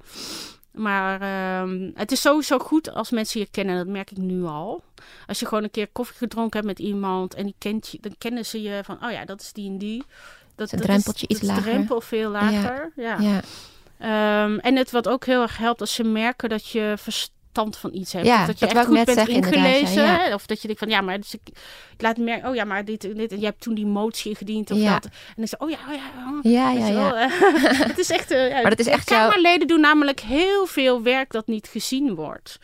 Maar 0.72 1.22
ehm, 1.22 1.92
het 1.94 2.12
is 2.12 2.22
sowieso 2.22 2.60
goed 2.60 2.94
als 2.94 3.12
mensen 3.12 3.40
je 3.40 3.48
kennen. 3.52 3.78
Dat 3.78 3.88
merk 3.88 4.12
ik 4.12 4.18
nu 4.18 4.44
al. 4.44 4.84
Als 5.28 5.40
je 5.40 5.46
gewoon 5.46 5.64
een 5.64 5.72
keer 5.72 5.88
koffie 5.88 6.18
gedronken 6.18 6.60
hebt 6.60 6.80
met 6.80 6.88
iemand 6.88 7.34
en 7.34 7.44
die 7.44 7.56
kent 7.58 7.88
je, 7.88 7.98
dan 8.02 8.16
kennen 8.18 8.46
ze 8.46 8.62
je 8.62 8.82
van, 8.84 9.06
oh 9.06 9.12
ja, 9.12 9.26
dat 9.26 9.42
is 9.42 9.54
die 9.54 9.70
en 9.70 9.78
die. 9.78 10.04
Dat, 10.56 10.72
een 10.72 10.80
drempeltje 10.80 11.28
iets 11.28 11.42
lager. 11.42 11.64
drempel 11.64 12.02
veel 12.02 12.30
lager. 12.30 12.92
Ja. 12.96 13.18
ja. 13.20 13.42
Ehm, 13.98 14.58
en 14.58 14.76
het 14.76 14.92
wat 14.92 15.08
ook 15.08 15.26
heel 15.26 15.42
erg 15.42 15.58
helpt 15.58 15.82
als 15.82 15.94
ze 15.94 16.04
merken 16.04 16.50
dat 16.50 16.68
je 16.68 16.94
verstand 17.64 17.78
van 17.78 18.00
iets 18.02 18.14
hebt. 18.14 18.26
Ja, 18.26 18.46
dat 18.46 18.60
je 18.60 18.66
dat 18.66 18.76
echt 18.76 18.86
goed 18.86 18.96
net 18.96 19.06
bent 19.06 19.18
zeggen, 19.18 19.36
ingelezen. 19.36 20.04
ja. 20.04 20.34
Of 20.34 20.46
dat 20.46 20.62
je 20.62 20.68
denkt 20.68 20.82
van 20.82 20.90
ja, 20.92 21.02
maar 21.02 21.18
dus 21.20 21.34
ik, 21.34 21.42
ik 21.94 22.02
laat 22.02 22.18
merken, 22.18 22.50
oh 22.50 22.56
ja, 22.56 22.64
maar 22.64 22.86
dit, 22.86 23.02
dit 23.02 23.32
en 23.32 23.40
je 23.40 23.46
hebt 23.46 23.62
toen 23.62 23.74
die 23.74 23.86
motie 23.86 24.30
ingediend 24.32 24.72
of 24.72 24.78
Ja. 24.78 24.94
dat. 24.94 25.06
En 25.06 25.12
dan 25.36 25.48
zeg 25.48 25.60
oh 25.60 25.70
ja, 25.70 25.78
oh 25.90 25.94
ja. 25.94 26.32
oh. 26.32 26.52
Ja, 26.52 26.72
ja, 26.72 26.88
ja. 26.88 27.28
het 27.92 27.98
is 27.98 28.10
echt. 28.10 28.30
ja, 28.30 28.62
Maar 28.62 28.70
dat 28.70 28.80
is 28.80 28.88
echt 28.88 29.10
jouw- 29.10 29.20
Kamerleden 29.30 29.68
doen 29.68 29.80
namelijk 29.80 30.20
heel 30.20 30.66
veel 30.66 31.02
werk 31.02 31.32
dat 31.32 31.48
niet 31.48 31.68
gezien 31.68 32.16
wordt. 32.16 32.60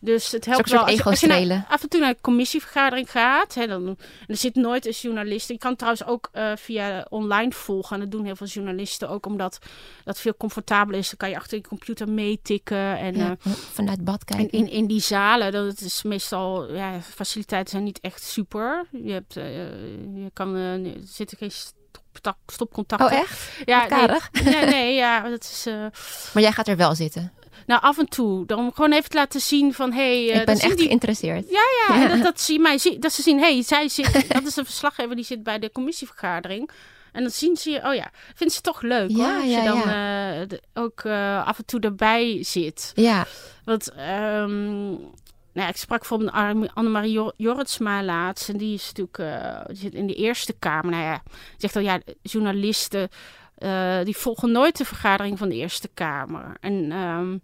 Dus 0.00 0.32
het 0.32 0.44
helpt 0.44 0.70
wel. 0.70 0.88
ego 0.88 1.10
als 1.10 1.20
je 1.20 1.62
af 1.68 1.82
en 1.82 1.88
toe 1.88 2.00
naar 2.00 2.08
een 2.08 2.20
commissievergadering 2.20 3.10
gaat, 3.10 3.54
hè, 3.54 3.66
dan, 3.66 3.86
en 3.86 3.96
er 4.26 4.36
zit 4.36 4.54
nooit 4.54 4.86
een 4.86 4.92
journalist. 4.92 5.48
Je 5.48 5.58
kan 5.58 5.76
trouwens 5.76 6.04
ook 6.04 6.28
eh, 6.32 6.52
via 6.56 7.06
online 7.08 7.52
volgen. 7.52 7.94
En 7.94 8.00
dat 8.02 8.10
doen 8.10 8.24
heel 8.24 8.36
veel 8.36 8.46
journalisten 8.46 9.08
ook, 9.08 9.26
omdat 9.26 9.58
dat 10.04 10.20
veel 10.20 10.34
comfortabeler 10.36 10.98
is. 10.98 11.06
Dan 11.06 11.16
kan 11.16 11.28
je 11.28 11.36
achter 11.36 11.56
je 11.56 11.68
computer 11.68 12.08
meetikken. 12.08 12.98
En, 12.98 13.16
Ja, 13.16 13.36
eh, 13.42 13.52
vanuit 13.52 14.04
bad 14.04 14.22
en 14.24 14.36
kijken. 14.36 14.58
in, 14.58 14.70
in 14.70 14.86
die 14.86 15.00
zalen, 15.00 15.52
dat 15.52 15.80
is 15.80 16.02
meestal, 16.02 16.74
ja, 16.74 17.00
faciliteiten 17.00 17.70
zijn 17.70 17.84
niet 17.84 18.00
echt 18.00 18.22
super. 18.22 18.86
Je, 18.90 19.12
hebt, 19.12 19.36
eh, 19.36 19.64
je 20.14 20.30
kan, 20.32 20.54
er 20.54 20.96
zitten 21.04 21.36
geen 21.38 21.50
stop, 21.50 22.36
stopcontacten. 22.46 23.06
Oh, 23.06 23.12
echt? 23.12 23.50
Ja. 23.64 23.86
Nee, 23.88 24.42
nee, 24.44 24.64
nee, 24.64 24.94
ja, 24.94 25.28
dat 25.28 25.42
is. 25.42 25.66
Maar 26.32 26.42
jij 26.42 26.52
gaat 26.52 26.68
er 26.68 26.76
wel 26.76 26.94
zitten. 26.94 27.32
Nou, 27.70 27.82
af 27.82 27.98
en 27.98 28.08
toe. 28.08 28.46
Dan 28.46 28.72
gewoon 28.74 28.92
even 28.92 29.10
te 29.10 29.16
laten 29.16 29.40
zien 29.40 29.74
van, 29.74 29.92
hey, 29.92 30.30
eh, 30.30 30.40
ik 30.40 30.46
ben 30.46 30.56
zien 30.56 30.68
echt 30.68 30.76
die 30.78 30.86
geïnteresseerd. 30.86 31.48
ja, 31.50 31.60
ja, 31.88 31.94
Ja. 31.94 32.02
en 32.10 32.16
Dat, 32.16 32.22
dat, 32.22 32.40
zie 32.40 32.54
je 32.54 32.60
mij, 32.60 32.78
zie- 32.78 32.98
dat 32.98 33.12
ze 33.12 33.22
zien, 33.22 33.38
hey, 33.38 33.62
zij 33.62 33.88
zit, 33.88 34.24
dat 34.34 34.46
is 34.46 34.56
een 34.56 34.64
verslaggever 34.64 35.16
die 35.16 35.24
zit 35.24 35.42
bij 35.42 35.58
de 35.58 35.72
commissievergadering. 35.72 36.70
En 37.12 37.22
dan 37.22 37.30
zien 37.30 37.56
ze 37.56 37.70
je, 37.70 37.86
oh 37.88 37.94
ja, 37.94 38.10
vindt 38.34 38.52
ze 38.54 38.60
toch 38.60 38.82
leuk 38.82 39.10
Ja, 39.10 39.16
hoor. 39.16 39.34
Als 39.42 39.50
ja, 39.50 39.58
je 39.62 39.68
dan 39.68 39.78
eh, 39.78 40.48
de- 40.48 40.62
ook 40.74 41.00
eh, 41.00 41.46
af 41.46 41.58
en 41.58 41.64
toe 41.64 41.80
erbij 41.80 42.38
zit. 42.44 42.92
Ja, 42.94 43.26
Want, 43.64 43.90
ehm, 43.92 44.84
nou 45.52 45.66
ja, 45.66 45.68
ik 45.68 45.76
sprak 45.76 45.98
bijvoorbeeld 45.98 46.30
Arne- 46.30 46.70
Annemarie 46.74 47.12
Jor- 47.12 47.34
Jorritsma 47.36 48.02
laatst. 48.02 48.48
En 48.48 48.56
die 48.56 48.74
is 48.74 48.92
natuurlijk, 48.94 49.42
die 49.68 49.76
zit 49.76 49.94
in 49.94 50.06
de 50.06 50.14
Eerste 50.14 50.54
Kamer. 50.58 50.90
Nou 50.90 51.02
ja, 51.04 51.22
zegt 51.56 51.76
al, 51.76 51.82
ja, 51.82 52.00
journalisten, 52.22 53.08
eh, 53.60 54.04
die 54.04 54.16
volgen 54.16 54.52
nooit 54.52 54.76
de 54.76 54.84
vergadering 54.84 55.38
van 55.38 55.48
de 55.48 55.54
Eerste 55.54 55.88
Kamer. 55.94 56.56
En 56.60 56.92
ehm, 56.92 57.38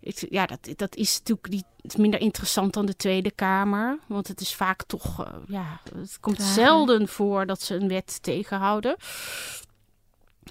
ik, 0.00 0.26
ja, 0.30 0.46
dat, 0.46 0.68
dat 0.76 0.96
is 0.96 1.18
natuurlijk 1.18 1.48
niet 1.48 1.96
minder 1.96 2.20
interessant 2.20 2.72
dan 2.72 2.86
de 2.86 2.96
Tweede 2.96 3.30
Kamer. 3.30 3.98
Want 4.06 4.28
het 4.28 4.40
is 4.40 4.54
vaak 4.54 4.82
toch, 4.82 5.24
eh, 5.24 5.32
ja, 5.46 5.80
het 5.94 6.18
komt 6.20 6.42
zelden 6.42 7.08
voor 7.08 7.46
dat 7.46 7.62
ze 7.62 7.74
een 7.74 7.88
wet 7.88 8.22
tegenhouden. 8.22 8.96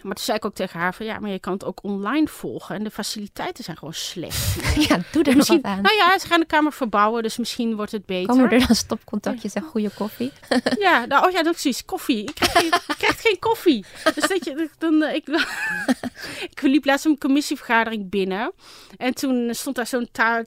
Maar 0.03 0.15
toen 0.15 0.25
zei 0.25 0.37
ik 0.37 0.45
ook 0.45 0.55
tegen 0.55 0.79
haar 0.79 0.93
van 0.93 1.05
ja, 1.05 1.19
maar 1.19 1.29
je 1.29 1.39
kan 1.39 1.53
het 1.53 1.63
ook 1.63 1.83
online 1.83 2.27
volgen. 2.27 2.75
En 2.75 2.83
de 2.83 2.91
faciliteiten 2.91 3.63
zijn 3.63 3.77
gewoon 3.77 3.93
slecht. 3.93 4.55
ja 4.87 4.99
doe 5.11 5.23
er 5.23 5.35
misschien, 5.35 5.61
wat 5.61 5.71
aan. 5.71 5.81
nou 5.81 5.95
ja, 5.95 6.19
ze 6.19 6.27
gaan 6.27 6.39
de 6.39 6.45
kamer 6.45 6.73
verbouwen, 6.73 7.23
dus 7.23 7.37
misschien 7.37 7.75
wordt 7.75 7.91
het 7.91 8.05
beter. 8.05 8.27
Komen 8.27 8.51
er 8.51 8.67
dan 8.67 8.75
stopcontactjes 8.75 9.53
en 9.53 9.61
goede 9.61 9.89
koffie? 9.89 10.31
Ja, 10.79 11.05
nou, 11.05 11.25
oh 11.25 11.31
ja, 11.31 11.43
dat 11.43 11.55
is 11.55 11.61
precies. 11.61 11.85
Koffie. 11.85 12.23
Ik 12.23 12.35
krijg, 12.35 12.51
geen, 12.51 12.65
ik 12.87 12.95
krijg 12.97 13.21
geen 13.21 13.39
koffie. 13.39 13.85
Dus 14.15 14.27
dat 14.27 14.45
je, 14.45 14.69
dan, 14.77 15.03
eh, 15.03 15.15
ik, 15.15 15.27
ik 16.51 16.61
liep 16.61 16.85
laatst 16.85 17.05
een 17.05 17.17
commissievergadering 17.17 18.09
binnen. 18.09 18.51
En 18.97 19.13
toen 19.13 19.49
stond 19.53 19.75
daar 19.75 19.87
zo'n 19.87 20.09
ta 20.11 20.43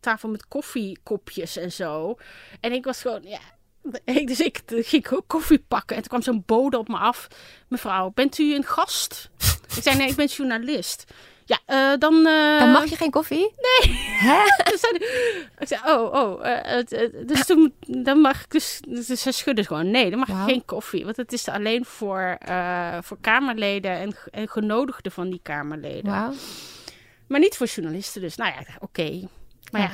tafel 0.00 0.28
met 0.28 0.48
koffiekopjes 0.48 1.56
en 1.56 1.72
zo. 1.72 2.16
En 2.60 2.72
ik 2.72 2.84
was 2.84 3.00
gewoon, 3.00 3.22
ja... 3.22 3.40
ik- 4.04 4.28
Dus 4.28 4.40
ik 4.40 4.62
ging 4.66 5.10
ook 5.10 5.24
koffie 5.26 5.64
pakken. 5.68 5.96
En 5.96 6.02
toen 6.02 6.10
kwam 6.10 6.22
zo'n 6.34 6.42
bode 6.46 6.78
op 6.78 6.88
me 6.88 6.96
af. 6.96 7.26
Mevrouw, 7.68 8.10
bent 8.14 8.38
u 8.38 8.54
een 8.54 8.64
gast? 8.64 9.30
Ik 9.76 9.82
zei, 9.82 9.96
nee, 9.96 10.08
ik 10.08 10.16
ben 10.16 10.26
journalist. 10.26 11.04
Ja, 11.44 11.58
eh, 11.66 11.98
dan... 11.98 12.26
eh, 12.26 12.58
Dan 12.58 12.70
mag 12.70 12.84
je 12.84 12.96
geen 12.96 13.10
koffie? 13.10 13.38
Nee. 13.82 13.96
Hè? 13.98 14.38
dus 14.70 14.80
ik 15.58 15.66
zei, 15.68 15.80
oh, 15.84 16.12
oh. 16.12 16.46
eh, 16.46 16.84
dus 17.26 17.46
toen 17.46 17.74
dan 17.80 18.18
mag 18.20 18.40
ik 18.44 18.50
dus, 18.50 18.80
dus 18.88 19.06
ze 19.22 19.32
schudden 19.32 19.64
gewoon, 19.66 19.90
nee, 19.90 20.10
dan 20.10 20.18
mag 20.18 20.28
Wauw. 20.28 20.46
je 20.46 20.52
geen 20.52 20.64
koffie. 20.64 21.04
Want 21.04 21.16
het 21.16 21.32
is 21.32 21.48
alleen 21.48 21.84
voor, 21.84 22.38
voor 23.02 23.16
Kamerleden 23.20 23.90
en, 23.90 24.16
en 24.30 24.48
genodigden 24.48 25.12
van 25.12 25.30
die 25.30 25.40
Kamerleden. 25.42 26.10
Wauw. 26.10 26.32
Maar 27.26 27.40
niet 27.40 27.56
voor 27.56 27.66
journalisten, 27.66 28.20
dus 28.20 28.36
nou 28.36 28.52
ja, 28.52 28.64
oké. 28.80 29.28
Maar 29.72 29.80
ja, 29.80 29.90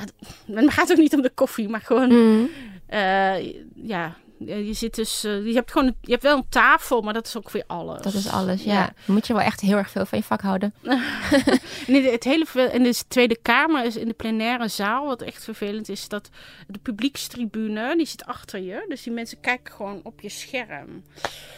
het 0.55 0.73
gaat 0.73 0.91
ook 0.91 0.97
niet 0.97 1.13
om 1.13 1.21
de 1.21 1.31
koffie, 1.33 1.69
maar 1.69 1.81
gewoon, 1.81 2.09
Mm. 2.11 2.49
eh, 2.87 3.53
ja, 3.75 4.15
je 4.37 4.73
zit 4.73 4.95
dus, 4.95 5.23
eh, 5.23 5.45
je 5.45 5.53
hebt 5.53 5.71
gewoon, 5.71 5.95
je 6.01 6.11
hebt 6.11 6.23
wel 6.23 6.37
een 6.37 6.49
tafel, 6.49 7.01
maar 7.01 7.13
dat 7.13 7.27
is 7.27 7.37
ook 7.37 7.51
weer 7.51 7.63
alles. 7.67 8.01
Dat 8.01 8.13
is 8.13 8.27
alles, 8.27 8.63
ja. 8.63 8.73
Ja. 8.73 8.93
Dan 9.05 9.15
moet 9.15 9.27
je 9.27 9.33
wel 9.33 9.41
echt 9.41 9.61
heel 9.61 9.77
erg 9.77 9.89
veel 9.89 10.05
van 10.05 10.17
je 10.17 10.23
vak 10.23 10.41
houden. 10.41 10.73
En 11.87 11.93
in 11.95 12.01
de, 12.01 12.09
het 12.09 12.23
hele, 12.23 12.45
in 12.71 12.83
de 12.83 13.03
Tweede 13.07 13.37
Kamer 13.41 13.85
is 13.85 13.95
in 13.95 14.07
de 14.07 14.13
plenaire 14.13 14.67
zaal, 14.67 15.05
wat 15.05 15.21
echt 15.21 15.43
vervelend 15.43 15.89
is, 15.89 16.07
dat 16.07 16.29
de 16.67 16.79
publiekstribune, 16.79 17.97
die 17.97 18.05
zit 18.05 18.25
achter 18.25 18.59
je. 18.59 18.85
Dus 18.87 19.03
die 19.03 19.13
mensen 19.13 19.39
kijken 19.39 19.73
gewoon 19.73 19.99
op 20.03 20.21
je 20.21 20.29
scherm. 20.29 21.03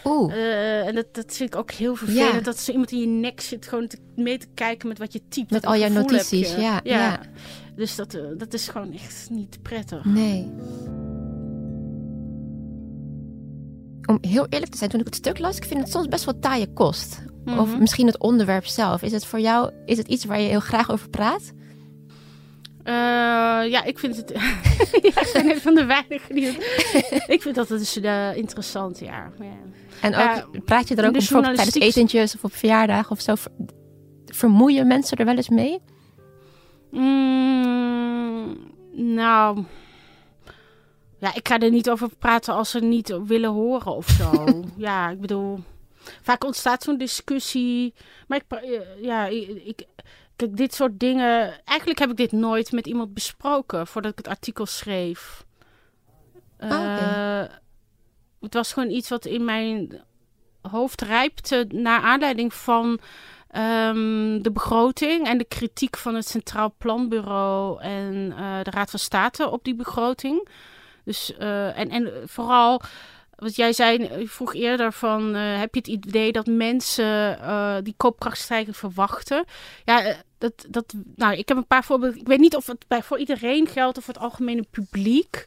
Oeh. 0.04 0.32
Eh, 0.32 0.86
en 0.86 0.94
dat, 0.94 1.14
dat 1.14 1.36
vind 1.36 1.54
ik 1.54 1.58
ook 1.58 1.70
heel 1.70 1.96
vervelend. 1.96 2.34
Ja. 2.34 2.40
Dat 2.40 2.58
zo 2.58 2.70
iemand 2.70 2.92
in 2.92 3.00
je 3.00 3.06
nek 3.06 3.40
zit 3.40 3.66
gewoon 3.66 3.86
te, 3.86 3.98
mee 4.16 4.38
te 4.38 4.46
kijken 4.54 4.88
met 4.88 4.98
wat 4.98 5.12
je 5.12 5.20
typt. 5.28 5.50
Met 5.50 5.66
al 5.66 5.76
jouw 5.76 5.90
notities, 5.90 6.54
je. 6.54 6.60
ja, 6.60 6.80
ja. 6.84 7.20
Dus 7.76 7.96
dat, 7.96 8.14
eh, 8.14 8.22
dat 8.36 8.54
is 8.54 8.68
gewoon 8.68 8.92
echt 8.92 9.26
niet 9.30 9.62
prettig. 9.62 10.04
Nee. 10.04 10.52
Om 14.06 14.18
heel 14.20 14.46
eerlijk 14.48 14.70
te 14.72 14.78
zijn, 14.78 14.90
toen 14.90 15.00
ik 15.00 15.06
het 15.06 15.14
stuk 15.14 15.38
las, 15.38 15.56
ik 15.56 15.64
vind 15.64 15.80
het 15.80 15.90
soms 15.90 16.08
best 16.08 16.24
wel 16.24 16.38
taaie 16.38 16.72
kost. 16.72 17.24
Of 17.46 17.68
Mhm. 17.70 17.78
misschien 17.78 18.06
het 18.06 18.18
onderwerp 18.18 18.66
zelf. 18.66 19.02
Is 19.02 19.12
het 19.12 19.26
voor 19.26 19.40
jou, 19.40 19.70
is 19.86 19.98
het 19.98 20.08
iets 20.08 20.24
waar 20.24 20.40
je 20.40 20.48
heel 20.48 20.60
graag 20.60 20.90
over 20.90 21.08
praat? 21.08 21.52
Eh, 22.82 22.92
ja, 23.70 23.84
ik 23.84 23.98
vind 23.98 24.16
het. 24.16 24.30
ja, 25.14 25.20
ik 25.20 25.30
ben 25.32 25.50
een 25.50 25.60
van 25.60 25.74
de 25.74 25.84
weinigen 25.84 26.34
die 26.34 26.46
het. 26.46 27.24
ik 27.26 27.42
vind 27.42 27.54
dat 27.54 27.68
het 27.68 27.80
is 27.80 28.00
eh, 28.00 28.36
interessant, 28.36 28.98
ja. 28.98 29.32
ja. 29.38 29.46
En 30.00 30.14
ook, 30.14 30.64
praat 30.64 30.88
je 30.88 30.94
er 30.94 31.06
ook 31.06 31.12
de 31.12 31.18
bijvoorbeeld 31.18 31.54
tijdens 31.54 31.74
journalistiek- 31.74 31.82
etentjes 31.82 32.34
of 32.34 32.44
op 32.44 32.54
verjaardagen 32.54 33.10
of 33.10 33.20
zo? 33.20 33.34
ver- 33.34 33.52
Vermoeien 34.26 34.86
mensen 34.86 35.16
er 35.16 35.24
wel 35.24 35.36
eens 35.36 35.48
mee? 35.48 35.78
Mm, 36.90 38.56
nou. 38.92 39.64
Ja, 41.26 41.34
ik 41.34 41.48
ga 41.48 41.58
er 41.58 41.70
niet 41.70 41.90
over 41.90 42.08
praten 42.18 42.54
als 42.54 42.70
ze 42.70 42.78
niet 42.80 43.18
willen 43.26 43.50
horen 43.50 43.92
of 43.94 44.08
zo. 44.08 44.44
ja, 44.76 45.10
ik 45.10 45.20
bedoel. 45.20 45.58
Vaak 46.22 46.44
ontstaat 46.44 46.82
zo'n 46.82 46.98
discussie. 46.98 47.94
Maar 48.28 48.38
ik. 48.48 48.58
eh, 48.58 48.80
Ja, 49.02 49.26
ik. 49.26 49.48
ik- 49.64 49.86
Kijk, 50.36 50.56
dit 50.56 50.74
soort 50.74 51.00
dingen. 51.00 51.60
Eigenlijk 51.64 51.98
heb 51.98 52.10
ik 52.10 52.16
dit 52.16 52.32
nooit 52.32 52.72
met 52.72 52.86
iemand 52.86 53.14
besproken 53.14 53.86
voordat 53.86 54.10
ik 54.10 54.16
het 54.18 54.28
artikel 54.28 54.66
schreef. 54.66 55.44
Oh. 56.60 56.70
Eh, 56.70 57.44
het 58.40 58.54
was 58.54 58.72
gewoon 58.72 58.90
iets 58.90 59.08
wat 59.08 59.24
in 59.24 59.44
mijn 59.44 60.00
hoofd 60.70 61.00
rijpte 61.00 61.66
naar 61.68 62.00
aanleiding 62.00 62.54
van 62.54 62.98
ehm, 63.50 64.42
de 64.42 64.50
begroting 64.52 65.26
en 65.26 65.38
de 65.38 65.44
kritiek 65.44 65.96
van 65.96 66.14
het 66.14 66.28
Centraal 66.28 66.74
Planbureau 66.78 67.80
en 67.80 68.32
eh, 68.36 68.62
de 68.62 68.70
Raad 68.70 68.90
van 68.90 68.98
State 68.98 69.50
op 69.50 69.64
die 69.64 69.74
begroting. 69.74 70.48
Dus, 71.06 71.36
eh, 71.36 71.78
en, 71.78 71.90
en 71.90 72.12
vooral, 72.24 72.80
wat 73.36 73.56
jij 73.56 73.72
zei, 73.72 73.98
je 74.18 74.28
vroeg 74.28 74.54
eerder 74.54 74.92
van, 74.92 75.34
eh, 75.34 75.58
heb 75.58 75.74
je 75.74 75.80
het 75.80 75.88
idee 75.88 76.32
dat 76.32 76.46
mensen 76.46 77.40
eh, 77.40 77.76
die 77.82 77.94
koopkrachtstijging 77.96 78.76
verwachten? 78.76 79.44
Ja, 79.84 80.02
eh, 80.04 80.16
dat, 80.38 80.66
dat, 80.68 80.94
nou, 81.16 81.34
ik 81.34 81.48
heb 81.48 81.56
een 81.56 81.66
paar 81.66 81.84
voorbeelden. 81.84 82.20
Ik 82.20 82.26
weet 82.26 82.38
niet 82.38 82.56
of 82.56 82.66
het 82.66 82.84
bij, 82.88 83.02
voor 83.02 83.18
iedereen 83.18 83.66
geldt 83.66 83.98
of 83.98 84.04
voor 84.04 84.14
het 84.14 84.22
algemene 84.22 84.64
publiek. 84.70 85.44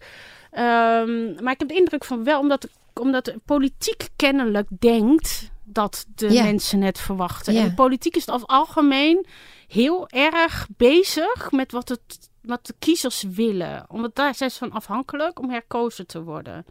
Ehm, 0.51 1.43
maar 1.43 1.53
ik 1.53 1.59
heb 1.59 1.67
de 1.67 1.75
indruk 1.75 2.03
van 2.05 2.23
wel, 2.23 2.39
omdat, 2.39 2.67
omdat 2.93 3.25
de 3.25 3.39
politiek 3.45 4.07
kennelijk 4.15 4.67
denkt 4.79 5.49
dat 5.63 6.05
de 6.15 6.31
Ja. 6.33 6.43
mensen 6.43 6.81
het 6.81 6.99
verwachten. 6.99 7.53
Ja. 7.53 7.61
En 7.61 7.67
de 7.67 7.73
politiek 7.73 8.15
is 8.15 8.25
het 8.25 8.47
algemeen 8.47 9.25
heel 9.67 10.09
erg 10.09 10.67
bezig 10.77 11.51
met 11.51 11.71
wat, 11.71 11.89
het, 11.89 12.28
wat 12.49 12.65
de 12.65 12.75
kiezers 12.79 13.23
willen. 13.23 13.85
Omdat 13.87 14.15
daar 14.15 14.35
zijn 14.35 14.51
ze 14.51 14.57
van 14.57 14.71
afhankelijk 14.71 15.39
om 15.39 15.49
herkozen 15.49 16.07
te 16.07 16.23
worden. 16.23 16.65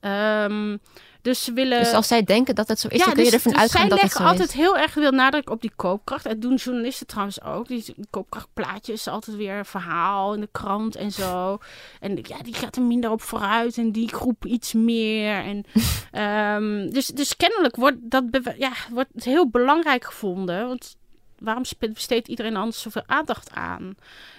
Ehm, 0.00 0.76
dus 1.22 1.44
ze 1.44 1.52
willen. 1.52 1.78
dus 1.78 1.92
als 1.92 2.06
zij 2.06 2.22
denken 2.22 2.54
dat 2.54 2.68
het 2.68 2.80
zo 2.80 2.88
is, 2.88 3.04
dan 3.04 3.14
kun 3.14 3.24
je 3.24 3.30
ervan 3.30 3.52
dus 3.52 3.60
uitgaan 3.60 3.80
zij 3.80 3.88
dat 3.88 4.00
het 4.00 4.08
leggen 4.08 4.20
zo 4.20 4.30
altijd 4.30 4.48
is. 4.48 4.54
heel 4.54 4.78
erg 4.78 4.90
veel 4.92 5.10
nadruk 5.10 5.50
op 5.50 5.60
die 5.60 5.72
koopkracht. 5.76 6.24
Dat 6.24 6.40
doen 6.40 6.54
journalisten 6.54 7.06
trouwens 7.06 7.42
ook. 7.42 7.68
Die 7.68 7.82
die 7.84 8.06
koopkrachtplaatje 8.10 8.92
is 8.92 9.08
altijd 9.08 9.36
weer 9.36 9.54
een 9.54 9.64
verhaal 9.64 10.34
in 10.34 10.40
de 10.40 10.48
krant 10.52 10.96
en 10.96 11.10
zo. 11.10 11.58
En 12.00 12.18
ja, 12.22 12.38
die 12.42 12.54
gaat 12.54 12.76
er 12.76 12.82
minder 12.82 13.10
op 13.10 13.22
vooruit 13.22 13.78
en 13.78 13.92
die 13.92 14.08
groep 14.08 14.44
iets 14.44 14.72
meer. 14.72 15.44
En, 15.44 15.64
ehm, 16.12 16.90
dus, 16.90 17.06
dus 17.06 17.36
kennelijk 17.36 17.76
wordt 17.76 17.96
dat 18.00 18.24
ja, 18.58 18.72
wordt 18.90 19.10
heel 19.14 19.50
belangrijk 19.50 20.04
gevonden. 20.04 20.66
Want 20.66 20.96
waarom 21.42 21.62
besteedt 21.78 22.28
iedereen 22.28 22.56
anders 22.56 22.80
zoveel 22.80 23.02
aandacht 23.06 23.50
aan? 23.50 23.94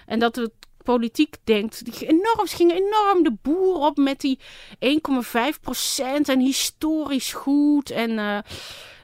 En 0.06 0.18
dat 0.18 0.36
het 0.36 0.52
politiek 0.84 1.36
denkt, 1.44 1.84
die 1.84 2.08
enorm, 2.08 2.46
gingen 2.46 2.76
enorm 2.76 3.22
de 3.22 3.36
boer 3.42 3.76
op 3.76 3.96
met 3.96 4.20
die 4.20 4.38
1,5% 4.74 4.84
en 6.24 6.40
historisch 6.40 7.32
goed. 7.32 7.90
En 7.90 8.10
uh, 8.10 8.38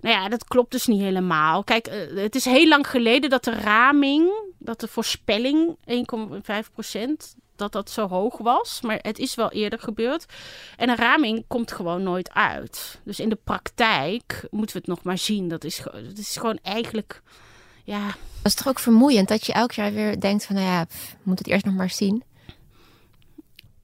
nou 0.00 0.14
ja, 0.14 0.28
dat 0.28 0.44
klopt 0.44 0.72
dus 0.72 0.86
niet 0.86 1.00
helemaal. 1.00 1.64
Kijk, 1.64 1.88
uh, 1.88 2.22
het 2.22 2.34
is 2.34 2.44
heel 2.44 2.68
lang 2.68 2.86
geleden 2.86 3.30
dat 3.30 3.44
de 3.44 3.60
raming, 3.60 4.32
dat 4.58 4.80
de 4.80 4.88
voorspelling 4.88 5.76
1,5%, 5.76 7.38
dat 7.56 7.72
dat 7.72 7.90
zo 7.90 8.08
hoog 8.08 8.38
was. 8.38 8.80
Maar 8.80 8.98
het 9.02 9.18
is 9.18 9.34
wel 9.34 9.50
eerder 9.50 9.78
gebeurd. 9.78 10.24
En 10.76 10.88
een 10.88 10.96
raming 10.96 11.44
komt 11.48 11.72
gewoon 11.72 12.02
nooit 12.02 12.30
uit. 12.32 13.00
Dus 13.04 13.20
in 13.20 13.28
de 13.28 13.38
praktijk 13.44 14.46
moeten 14.50 14.76
we 14.76 14.78
het 14.78 14.90
nog 14.90 15.02
maar 15.02 15.18
zien. 15.18 15.48
Dat 15.48 15.64
is, 15.64 15.82
dat 15.92 16.18
is 16.18 16.36
gewoon 16.36 16.58
eigenlijk 16.62 17.22
ja. 17.84 18.06
Dat 18.42 18.52
is 18.52 18.54
toch 18.54 18.68
ook 18.68 18.78
vermoeiend 18.78 19.28
dat 19.28 19.46
je 19.46 19.52
elk 19.52 19.72
jaar 19.72 19.92
weer 19.92 20.20
denkt 20.20 20.46
van, 20.46 20.56
nou 20.56 20.66
ja, 20.66 20.84
pff, 20.84 21.16
moet 21.22 21.38
het 21.38 21.48
eerst 21.48 21.64
nog 21.64 21.74
maar 21.74 21.90
zien. 21.90 22.22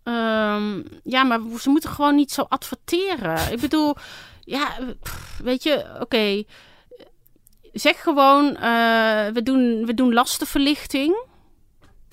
Um, 0.03 0.85
ja, 1.03 1.23
maar 1.23 1.41
ze 1.61 1.71
moeten 1.71 1.91
gewoon 1.91 2.15
niet 2.15 2.33
zo 2.33 2.43
adverteren. 2.49 3.39
Ik 3.53 3.61
bedoel, 3.61 3.97
ja, 4.45 4.79
pff, 5.03 5.39
weet 5.43 5.63
je, 5.63 5.85
oké. 5.93 6.03
Okay. 6.03 6.47
Zeg 7.73 8.03
gewoon, 8.03 8.45
uh, 8.47 9.27
we, 9.27 9.41
doen, 9.43 9.87
we 9.87 9.95
doen 9.95 10.13
lastenverlichting. 10.13 11.25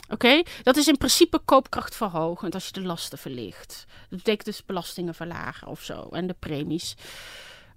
Oké, 0.10 0.44
dat 0.64 0.78
is 0.78 0.88
in 0.88 0.98
principe 0.98 1.40
koopkrachtverhogend 1.46 2.54
als 2.54 2.66
je 2.66 2.72
de 2.72 2.82
lasten 2.82 3.18
verlicht. 3.18 3.86
Dat 4.10 4.18
betekent 4.18 4.46
dus 4.46 4.66
belastingen 4.66 5.16
verlagen 5.16 5.68
of 5.68 5.82
zo 5.82 6.08
en 6.12 6.28
de 6.28 6.36
premies. 6.40 6.96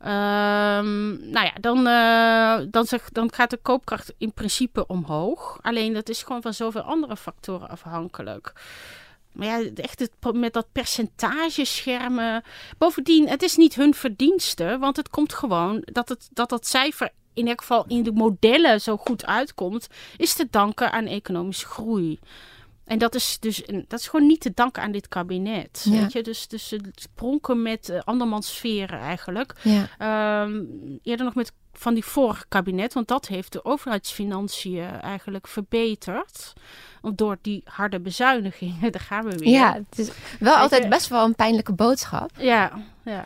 Um, 0.00 1.31
nou 1.31 1.47
ja, 1.47 1.53
dan, 1.61 1.87
uh, 1.87 2.67
dan, 2.71 2.87
zeg, 2.87 3.09
dan 3.11 3.33
gaat 3.33 3.50
de 3.50 3.57
koopkracht 3.57 4.15
in 4.19 4.33
principe 4.33 4.87
omhoog. 4.87 5.59
Alleen 5.62 5.93
dat 5.93 6.09
is 6.09 6.23
gewoon 6.23 6.43
van 6.43 6.55
zoveel 6.55 6.81
andere 6.81 7.17
factoren 7.17 7.69
afhankelijk. 7.69 8.53
Maar 9.33 9.47
ja, 9.47 9.71
echt 9.75 9.99
het, 9.99 10.12
met 10.33 10.53
dat 10.53 10.67
percentage 10.73 11.65
schermen. 11.65 12.43
Bovendien, 12.79 13.29
het 13.29 13.43
is 13.43 13.57
niet 13.57 13.75
hun 13.75 13.95
verdienste, 13.95 14.76
want 14.79 14.97
het 14.97 15.09
komt 15.09 15.35
gewoon 15.35 15.83
dat 15.85 16.09
het, 16.09 16.29
dat, 16.33 16.49
dat 16.49 16.67
cijfer 16.67 17.11
in 17.35 17.49
elk 17.49 17.61
geval 17.61 17.85
in 17.87 18.03
de 18.03 18.12
modellen 18.12 18.81
zo 18.81 18.97
goed 18.97 19.26
uitkomt, 19.26 19.88
is 20.17 20.35
te 20.35 20.47
danken 20.50 20.93
aan 20.93 21.07
economische 21.07 21.67
groei. 21.67 22.19
En 22.87 22.99
dat 22.99 23.14
is 23.14 23.38
dus 23.40 23.62
dat 23.88 24.00
is 24.00 24.09
gewoon 24.09 24.26
niet 24.26 24.40
te 24.40 24.52
danken 24.55 24.83
aan 24.83 24.93
dit 24.93 25.09
kabinet. 25.09 25.87
Weet 25.90 26.12
je? 26.12 26.23
Dus, 26.23 26.49
dus 26.49 26.69
ze 26.69 26.81
pronken 27.14 27.62
met 27.62 27.88
uh, 27.88 27.99
andermans 28.05 28.55
sferen 28.55 28.99
eigenlijk. 28.99 29.55
Ja. 29.62 30.43
Um, 30.43 30.99
eerder 31.02 31.25
nog 31.25 31.35
met 31.35 31.52
van 31.73 31.95
die 31.95 32.05
vorige 32.05 32.45
kabinet, 32.49 32.93
want 32.93 33.09
dat 33.09 33.26
heeft 33.26 33.52
de 33.52 33.64
overheidsfinanciën 33.64 35.00
eigenlijk 35.00 35.47
verbeterd. 35.47 36.52
Door 37.14 37.37
die 37.40 37.62
harde 37.64 38.00
bezuinigingen, 38.00 38.93
daar 38.93 39.00
gaan 39.00 39.25
we 39.25 39.38
weer. 39.38 39.49
Ja, 39.49 39.73
het 39.73 39.99
is 39.99 40.11
wel 40.38 40.55
altijd 40.55 40.88
best 40.88 41.09
wel 41.09 41.25
een 41.25 41.35
pijnlijke 41.35 41.73
boodschap. 41.73 42.31
Ja, 42.38 42.73
ja. 43.05 43.25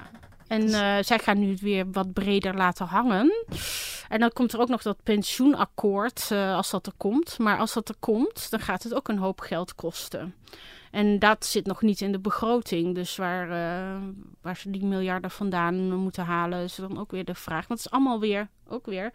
En 0.51 0.63
uh, 0.63 0.97
zij 1.01 1.19
gaan 1.19 1.39
nu 1.39 1.51
het 1.51 1.61
weer 1.61 1.91
wat 1.91 2.13
breder 2.13 2.55
laten 2.55 2.87
hangen. 2.87 3.47
En 4.09 4.21
dan 4.21 4.33
komt 4.33 4.53
er 4.53 4.61
ook 4.61 4.69
nog 4.69 4.83
dat 4.83 5.03
pensioenakkoord, 5.03 6.29
uh, 6.33 6.55
als 6.55 6.71
dat 6.71 6.87
er 6.87 6.93
komt. 6.97 7.39
Maar 7.39 7.59
als 7.59 7.73
dat 7.73 7.89
er 7.89 7.95
komt, 7.99 8.51
dan 8.51 8.61
gaat 8.61 8.83
het 8.83 8.95
ook 8.95 9.09
een 9.09 9.19
hoop 9.19 9.41
geld 9.41 9.75
kosten. 9.75 10.35
En 10.91 11.19
dat 11.19 11.47
zit 11.47 11.67
nog 11.67 11.83
niet 11.83 12.01
in 12.01 12.13
de 12.13 12.19
begroting. 12.19 12.95
Dus 12.95 13.17
waar, 13.17 13.49
uh, 13.49 14.03
waar 14.43 14.57
ze 14.57 14.71
die 14.71 14.85
miljarden 14.85 15.31
vandaan 15.31 15.95
moeten 15.95 16.25
halen, 16.25 16.65
is 16.65 16.75
dan 16.75 16.99
ook 16.99 17.11
weer 17.11 17.25
de 17.25 17.35
vraag. 17.35 17.67
Want 17.67 17.81
het 17.81 17.89
is 17.89 17.91
allemaal 17.91 18.21
weer, 18.21 18.49
ook 18.69 18.87
weer. 18.87 19.13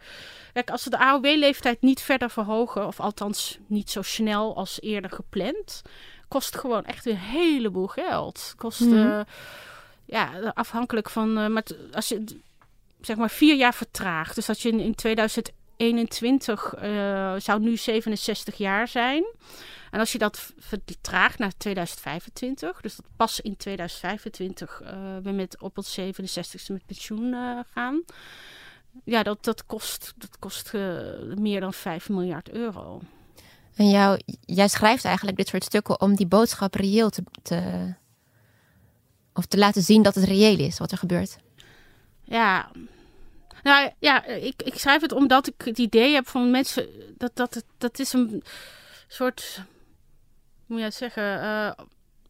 Kijk, 0.52 0.70
als 0.70 0.84
we 0.84 0.90
de 0.90 0.98
AOW-leeftijd 0.98 1.82
niet 1.82 2.00
verder 2.00 2.30
verhogen, 2.30 2.86
of 2.86 3.00
althans 3.00 3.58
niet 3.66 3.90
zo 3.90 4.02
snel 4.02 4.56
als 4.56 4.80
eerder 4.80 5.10
gepland, 5.10 5.82
kost 6.28 6.56
gewoon 6.56 6.84
echt 6.84 7.06
een 7.06 7.16
heleboel 7.16 7.86
geld. 7.86 8.54
Kost. 8.56 8.80
Mm 8.80 8.92
-hmm 8.92 9.24
ja, 10.06 10.52
afhankelijk 10.54 11.10
van. 11.10 11.38
Uh, 11.38 11.46
maar 11.46 11.64
als 11.92 12.08
je 12.08 12.24
zeg 13.00 13.16
maar 13.16 13.30
vier 13.30 13.56
jaar 13.56 13.74
vertraagt. 13.74 14.34
Dus 14.34 14.46
dat 14.46 14.60
je 14.60 14.68
in, 14.68 14.80
in 14.80 14.94
2021 14.94 16.74
uh, 16.82 17.34
zou 17.38 17.60
nu 17.60 17.76
67 17.76 18.56
jaar 18.56 18.88
zijn. 18.88 19.24
En 19.90 20.00
als 20.00 20.12
je 20.12 20.18
dat 20.18 20.52
vertraagt 20.58 21.38
naar 21.38 21.52
2025, 21.56 22.80
dus 22.80 22.96
dat 22.96 23.06
pas 23.16 23.40
in 23.40 23.56
2025 23.56 24.80
uh, 24.82 24.88
we 25.22 25.30
met 25.30 25.60
op 25.60 25.76
het 25.76 25.98
67ste 26.00 26.72
met 26.72 26.86
pensioen 26.86 27.34
gaan. 27.72 28.02
Ja, 29.04 29.22
dat, 29.22 29.44
dat 29.44 29.66
kost, 29.66 30.12
dat 30.16 30.38
kost 30.38 30.72
meer 31.34 31.60
dan 31.60 31.72
5 31.72 32.08
miljard 32.08 32.50
euro. 32.50 33.00
En 33.76 33.90
jou, 33.90 34.20
jij 34.40 34.68
schrijft 34.68 35.04
eigenlijk 35.04 35.36
dit 35.36 35.48
soort 35.48 35.64
stukken 35.64 36.00
om 36.00 36.14
die 36.14 36.26
boodschap 36.26 36.74
reëel 36.74 37.10
te, 37.10 37.22
te 37.42 37.94
of 39.36 39.46
te 39.46 39.58
laten 39.58 39.82
zien 39.82 40.02
dat 40.02 40.14
het 40.14 40.24
reëel 40.24 40.58
is 40.58 40.78
wat 40.78 40.92
er 40.92 40.98
gebeurt. 40.98 41.36
Ja, 42.24 42.70
nou 43.62 43.90
ja, 43.98 44.24
ik, 44.24 44.62
ik 44.62 44.78
schrijf 44.78 45.00
het 45.00 45.12
omdat 45.12 45.46
ik 45.46 45.54
het 45.64 45.78
idee 45.78 46.14
heb 46.14 46.28
van 46.28 46.50
mensen 46.50 46.88
dat 47.18 47.30
dat, 47.34 47.52
dat, 47.52 47.64
dat 47.78 47.98
is 47.98 48.12
een 48.12 48.42
soort, 49.08 49.60
hoe 50.66 50.76
moet 50.76 50.84
je 50.84 50.90
zeggen, 50.90 51.42
uh, 51.42 51.70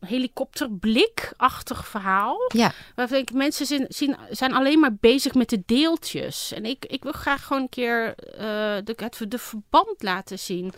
helikopterblikachtig 0.00 1.88
verhaal. 1.88 2.38
Ja. 2.48 2.72
Waarvan 2.94 3.18
ik 3.18 3.32
mensen 3.32 3.86
zien, 3.88 4.16
zijn 4.30 4.54
alleen 4.54 4.80
maar 4.80 4.94
bezig 4.94 5.34
met 5.34 5.48
de 5.48 5.62
deeltjes. 5.66 6.52
En 6.52 6.64
ik, 6.64 6.84
ik 6.84 7.02
wil 7.02 7.12
graag 7.12 7.44
gewoon 7.44 7.62
een 7.62 7.68
keer 7.68 8.08
uh, 8.08 8.38
de, 8.84 8.94
het, 8.96 9.24
de 9.28 9.38
verband 9.38 10.02
laten 10.02 10.38
zien. 10.38 10.72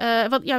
Uh, 0.00 0.28
want 0.28 0.46
ja, 0.46 0.56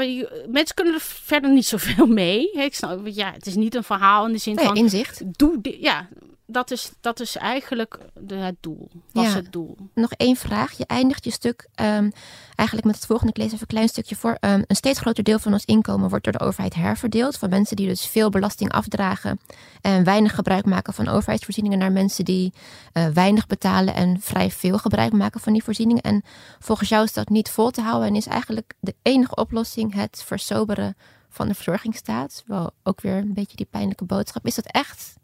mensen 0.47 0.75
kunnen 0.75 0.93
er 0.93 1.02
verder 1.02 1.52
niet 1.52 1.65
zoveel 1.65 2.06
mee. 2.23 2.52
Ik 2.52 2.75
snap, 2.75 3.08
ja, 3.08 3.32
het 3.32 3.45
is 3.45 3.56
niet 3.56 3.75
een 3.75 3.84
verhaal 3.84 4.25
in 4.25 4.32
de 4.32 4.38
zin 4.38 4.60
van... 4.60 4.75
inzicht. 4.75 5.21
Doe 5.38 5.60
ja, 5.80 6.08
dat 6.52 6.71
is, 6.71 6.91
dat 7.02 7.19
is 7.19 7.36
eigenlijk 7.36 7.97
de, 8.19 8.36
het 8.36 8.56
doel. 8.60 8.89
Was 9.12 9.25
ja. 9.25 9.34
het 9.34 9.52
doel. 9.52 9.78
Nog 9.93 10.12
één 10.12 10.36
vraag. 10.36 10.78
Je 10.78 10.86
eindigt 10.86 11.23
je 11.23 11.32
stuk 11.32 11.67
um, 11.75 12.12
eigenlijk 12.56 12.88
met 12.88 12.95
het 12.95 13.06
volgende. 13.06 13.32
Ik 13.32 13.38
lees 13.38 13.47
even 13.47 13.62
een 13.62 13.67
klein 13.67 13.88
stukje 13.88 14.15
voor. 14.15 14.38
Um, 14.41 14.63
een 14.67 14.75
steeds 14.75 14.99
groter 14.99 15.23
deel 15.23 15.39
van 15.39 15.54
ons 15.54 15.65
inkomen 15.65 16.10
wordt 16.10 16.23
door 16.23 16.34
de 16.34 16.39
overheid 16.39 16.75
herverdeeld. 16.75 17.38
Van 17.38 17.49
mensen 17.49 17.75
die 17.75 17.88
dus 17.88 18.06
veel 18.06 18.30
belasting 18.30 18.71
afdragen 18.71 19.39
en 19.82 20.04
weinig 20.04 20.36
gebruik 20.36 20.65
maken 20.65 20.93
van 20.93 21.08
overheidsvoorzieningen 21.08 21.80
naar 21.80 21.91
mensen 21.91 22.25
die 22.25 22.54
uh, 22.93 23.08
weinig 23.08 23.47
betalen 23.47 23.93
en 23.93 24.17
vrij 24.21 24.52
veel 24.52 24.78
gebruik 24.78 25.12
maken 25.12 25.39
van 25.39 25.54
die 25.54 25.63
voorzieningen. 25.63 26.04
En 26.04 26.23
volgens 26.60 26.89
jou 26.89 27.04
is 27.04 27.13
dat 27.13 27.30
niet 27.30 27.49
vol 27.49 27.71
te 27.71 27.82
houden 27.82 28.08
en 28.08 28.15
is 28.15 28.28
eigenlijk 28.28 28.73
de 28.80 28.95
enige 29.02 29.29
oplossing 29.36 29.94
het 29.94 30.24
versoberen 30.26 30.98
van 31.30 31.48
de 31.48 31.54
verzorgingsstaat. 31.54 32.44
Wel 32.46 32.72
ook 32.84 33.02
weer 33.02 33.15
een 33.15 33.34
beetje 33.34 33.56
die 33.56 33.68
pijnlijke 33.70 34.06
boodschap. 34.06 34.46
Is 34.46 34.56
dat 34.56 34.65
echt 34.65 35.18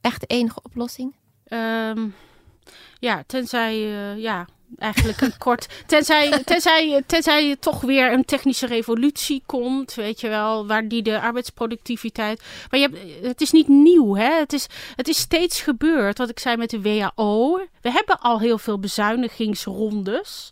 echt 0.00 0.20
de 0.20 0.26
enige 0.26 0.62
oplossing? 0.62 1.14
Um, 1.48 2.14
ja, 2.98 3.22
tenzij, 3.26 3.76
uh, 3.76 4.22
ja, 4.22 4.46
eigenlijk 4.78 5.20
een 5.20 5.38
kort. 5.46 5.68
Tenzij, 5.86 6.42
tenzij, 6.44 7.02
tenzij 7.06 7.56
toch 7.60 7.80
weer 7.80 8.12
een 8.12 8.24
technische 8.24 8.66
revolutie 8.66 9.42
komt, 9.46 9.94
weet 9.94 10.20
je 10.20 10.28
wel, 10.28 10.66
waar 10.66 10.88
die 10.88 11.02
de 11.02 11.20
arbeidsproductiviteit. 11.20 12.42
Maar 12.70 12.80
je 12.80 12.88
hebt, 12.88 13.26
het 13.26 13.40
is 13.40 13.50
niet 13.50 13.68
nieuw, 13.68 14.16
hè? 14.16 14.38
Het 14.38 14.52
is, 14.52 14.66
het 14.96 15.08
is 15.08 15.18
steeds 15.18 15.60
gebeurd. 15.60 16.18
Wat 16.18 16.30
ik 16.30 16.38
zei 16.38 16.56
met 16.56 16.70
de 16.70 16.80
WHO. 16.80 17.60
We 17.80 17.90
hebben 17.90 18.20
al 18.20 18.40
heel 18.40 18.58
veel 18.58 18.78
bezuinigingsrondes. 18.78 20.50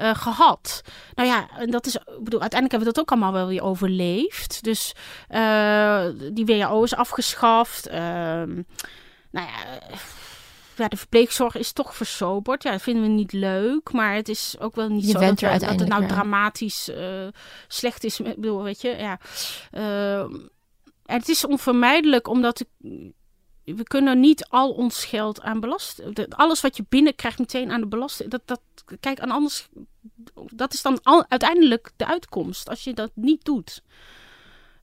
Uh, 0.00 0.14
gehad. 0.14 0.82
Nou 1.14 1.28
ja, 1.28 1.48
en 1.56 1.70
dat 1.70 1.86
is, 1.86 1.94
ik 1.94 2.02
bedoel, 2.04 2.40
uiteindelijk 2.40 2.70
hebben 2.70 2.78
we 2.78 2.94
dat 2.94 2.98
ook 2.98 3.10
allemaal 3.10 3.32
wel 3.32 3.46
weer 3.46 3.62
overleefd. 3.62 4.64
Dus 4.64 4.94
uh, 5.30 6.04
die 6.32 6.44
WHO 6.44 6.82
is 6.82 6.94
afgeschaft. 6.94 7.88
Uh, 7.88 7.94
nou 7.94 9.46
ja, 9.46 9.48
ja, 10.76 10.88
de 10.88 10.96
verpleegzorg 10.96 11.56
is 11.56 11.72
toch 11.72 11.96
versoberd. 11.96 12.62
Ja, 12.62 12.70
dat 12.70 12.82
vinden 12.82 13.02
we 13.02 13.08
niet 13.08 13.32
leuk, 13.32 13.92
maar 13.92 14.14
het 14.14 14.28
is 14.28 14.56
ook 14.58 14.74
wel 14.74 14.88
niet 14.88 15.06
Je 15.06 15.10
zo 15.10 15.18
dat, 15.18 15.38
dat, 15.38 15.60
het 15.60 15.88
nou 15.88 16.06
dramatisch 16.06 16.90
slecht 17.68 18.04
is. 18.04 18.20
Ik 18.20 18.34
bedoel, 18.34 18.62
weet 18.62 18.80
je, 18.80 18.96
ja. 18.96 19.18
het 21.04 21.28
is 21.28 21.46
onvermijdelijk 21.46 22.28
omdat 22.28 22.64
we 23.76 23.82
kunnen 23.82 24.20
niet 24.20 24.46
al 24.48 24.70
ons 24.70 25.04
geld 25.04 25.40
aan 25.40 25.60
belasting. 25.60 26.34
Alles 26.34 26.60
wat 26.60 26.76
je 26.76 26.84
binnenkrijgt 26.88 27.38
meteen 27.38 27.70
aan 27.70 27.80
de 27.80 27.86
belasting. 27.86 28.30
Dat, 28.30 28.42
dat, 28.44 28.60
kijk, 29.00 29.20
aan 29.20 29.30
anders. 29.30 29.68
Dat 30.34 30.72
is 30.72 30.82
dan 30.82 30.98
al, 31.02 31.24
uiteindelijk 31.28 31.90
de 31.96 32.06
uitkomst 32.06 32.68
als 32.68 32.84
je 32.84 32.94
dat 32.94 33.10
niet 33.14 33.44
doet. 33.44 33.82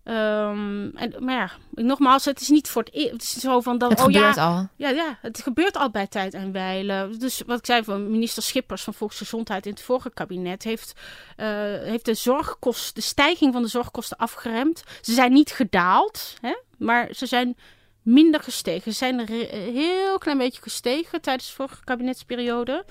Um, 0.03 0.91
en, 0.95 1.13
maar 1.19 1.35
ja, 1.35 1.51
nogmaals, 1.83 2.25
het 2.25 2.41
is 2.41 2.49
niet 2.49 2.69
voor 2.69 2.83
het 2.83 2.93
eerst. 2.93 3.11
Het 3.11 3.21
is 3.21 3.31
zo 3.31 3.61
van 3.61 3.77
dat. 3.77 3.89
Het 3.89 3.99
oh, 3.99 4.05
gebeurt 4.05 4.35
ja, 4.35 4.45
al. 4.45 4.67
Ja, 4.75 4.89
ja, 4.89 5.17
het 5.21 5.41
gebeurt 5.41 5.77
al 5.77 5.89
bij 5.89 6.07
tijd 6.07 6.33
en 6.33 6.51
wijlen. 6.51 7.19
Dus 7.19 7.41
wat 7.45 7.57
ik 7.57 7.65
zei 7.65 7.83
van 7.83 8.11
minister 8.11 8.43
Schippers 8.43 8.83
van 8.83 8.93
Volksgezondheid 8.93 9.65
in 9.65 9.71
het 9.71 9.81
vorige 9.81 10.09
kabinet 10.09 10.63
heeft, 10.63 10.93
uh, 11.37 11.47
heeft 11.81 12.05
de 12.05 12.13
zorgkosten, 12.13 12.93
de 12.93 13.01
stijging 13.01 13.53
van 13.53 13.61
de 13.61 13.67
zorgkosten 13.67 14.17
afgeremd. 14.17 14.83
Ze 15.01 15.13
zijn 15.13 15.33
niet 15.33 15.51
gedaald, 15.51 16.33
hè, 16.41 16.55
maar 16.77 17.09
ze 17.11 17.25
zijn 17.25 17.57
minder 18.07 18.39
gestegen. 18.43 18.91
Ze 18.91 18.97
zijn 18.97 19.19
een 19.19 19.47
heel 19.73 20.17
klein 20.17 20.37
beetje 20.37 20.61
gestegen 20.61 21.21
tijdens 21.21 21.47
de 21.47 21.53
vorige 21.55 21.83
kabinetsperiode. 21.83 22.85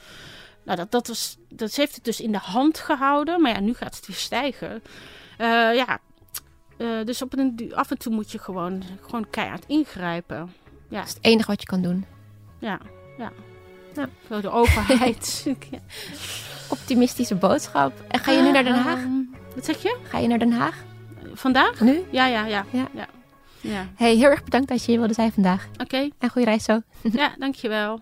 Nou, 0.64 0.79
dat, 0.79 0.90
dat, 0.90 1.07
was, 1.07 1.37
dat 1.48 1.74
heeft 1.74 1.94
het 1.94 2.05
dus 2.05 2.20
in 2.20 2.33
de 2.33 2.38
hand 2.38 2.79
gehouden. 2.79 3.40
Maar 3.40 3.52
ja, 3.52 3.61
nu 3.61 3.74
gaat 3.74 3.96
het 3.96 4.07
weer 4.07 4.16
stijgen. 4.16 4.83
Eh, 5.38 5.74
ja, 5.74 5.98
eh, 6.79 7.05
dus 7.05 7.22
op 7.22 7.38
een, 7.38 7.72
af 7.74 7.90
en 7.90 7.98
toe 7.98 8.12
moet 8.14 8.33
je 8.33 8.38
gewoon, 8.38 8.83
gewoon 9.00 9.31
keihard 9.31 9.64
ingrijpen. 9.66 10.52
Ja, 10.88 10.98
Dat 10.98 11.09
is 11.09 11.14
het 11.14 11.24
enige 11.24 11.50
wat 11.50 11.61
je 11.61 11.66
kan 11.66 11.83
doen. 11.83 12.05
ja, 12.59 12.79
ja. 13.18 13.33
Ja. 13.94 14.09
Zo 14.29 14.40
de 14.40 14.50
overheid. 14.50 15.44
Ja. 15.70 15.79
Optimistische 16.68 17.35
boodschap. 17.35 17.92
En 18.09 18.20
ga 18.20 18.33
je 18.33 18.42
nu 18.42 18.50
naar 18.50 18.64
Den 18.64 18.74
Haag? 18.74 18.98
Ehm, 18.98 19.11
wat 19.55 19.64
zeg 19.64 19.83
je? 19.83 19.96
Ga 20.02 20.18
je 20.18 20.29
naar 20.29 20.38
Den 20.38 20.52
Haag? 20.52 20.85
Vandaag? 21.35 21.81
Nu? 21.81 22.05
Ja, 22.11 22.26
ja, 22.26 22.46
ja. 22.46 22.64
Ja. 22.70 22.88
ja. 22.94 23.07
Ja. 23.66 23.87
Hey, 23.96 24.16
heel 24.16 24.31
erg 24.31 24.44
bedankt 24.44 24.68
dat 24.68 24.85
je 24.85 24.90
hier 24.90 24.98
wilde 24.98 25.14
zijn 25.14 25.33
vandaag. 25.33 25.68
Oké, 25.81 26.09
En 26.18 26.29
goede 26.29 26.46
reis 26.46 26.64
zo. 26.64 26.81
ja, 27.02 27.35
dankjewel. 27.38 28.00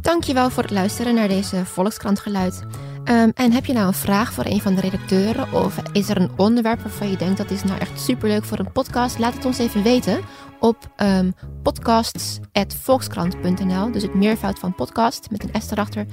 Dankjewel 0.00 0.50
voor 0.50 0.62
het 0.62 0.72
luisteren 0.72 1.14
naar 1.14 1.28
deze 1.28 1.64
Volkskrant 1.64 2.20
Geluid. 2.20 2.62
Ehm, 3.04 3.30
en 3.34 3.52
heb 3.52 3.64
je 3.64 3.72
nou 3.72 3.86
een 3.86 3.94
vraag 3.94 4.32
voor 4.32 4.44
een 4.44 4.60
van 4.60 4.74
de 4.74 4.80
redacteuren? 4.80 5.52
Of 5.52 5.76
is 5.92 6.08
er 6.08 6.16
een 6.16 6.30
onderwerp 6.36 6.80
waarvan 6.80 7.10
je 7.10 7.16
denkt 7.16 7.38
dat 7.38 7.50
is 7.50 7.64
nou 7.64 7.80
echt 7.80 8.00
superleuk 8.00 8.44
voor 8.44 8.58
een 8.58 8.72
podcast? 8.72 9.18
Laat 9.18 9.34
het 9.34 9.44
ons 9.44 9.58
even 9.58 9.82
weten 9.82 10.20
op 10.60 10.76
um, 10.96 11.34
podcasts.volkskrant.nl. 11.62 13.92
Dus 13.92 14.02
het 14.02 14.14
meervoud 14.14 14.58
van 14.58 14.74
podcast 14.74 15.30
met 15.30 15.42
een 15.42 15.62
S 15.62 15.70
erachter, 15.70 16.06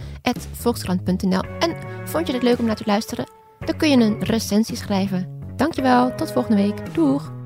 volkskrant.nl. 0.51 1.43
En 1.59 1.75
vond 2.05 2.27
je 2.27 2.33
het 2.33 2.43
leuk 2.43 2.59
om 2.59 2.65
naar 2.65 2.75
te 2.75 2.83
luisteren? 2.85 3.25
Dan 3.65 3.77
kun 3.77 3.89
je 3.89 3.97
een 3.97 4.23
recensie 4.23 4.75
schrijven. 4.75 5.39
Dankjewel, 5.55 6.15
tot 6.15 6.31
volgende 6.31 6.61
week. 6.61 6.93
Doeg! 6.93 7.36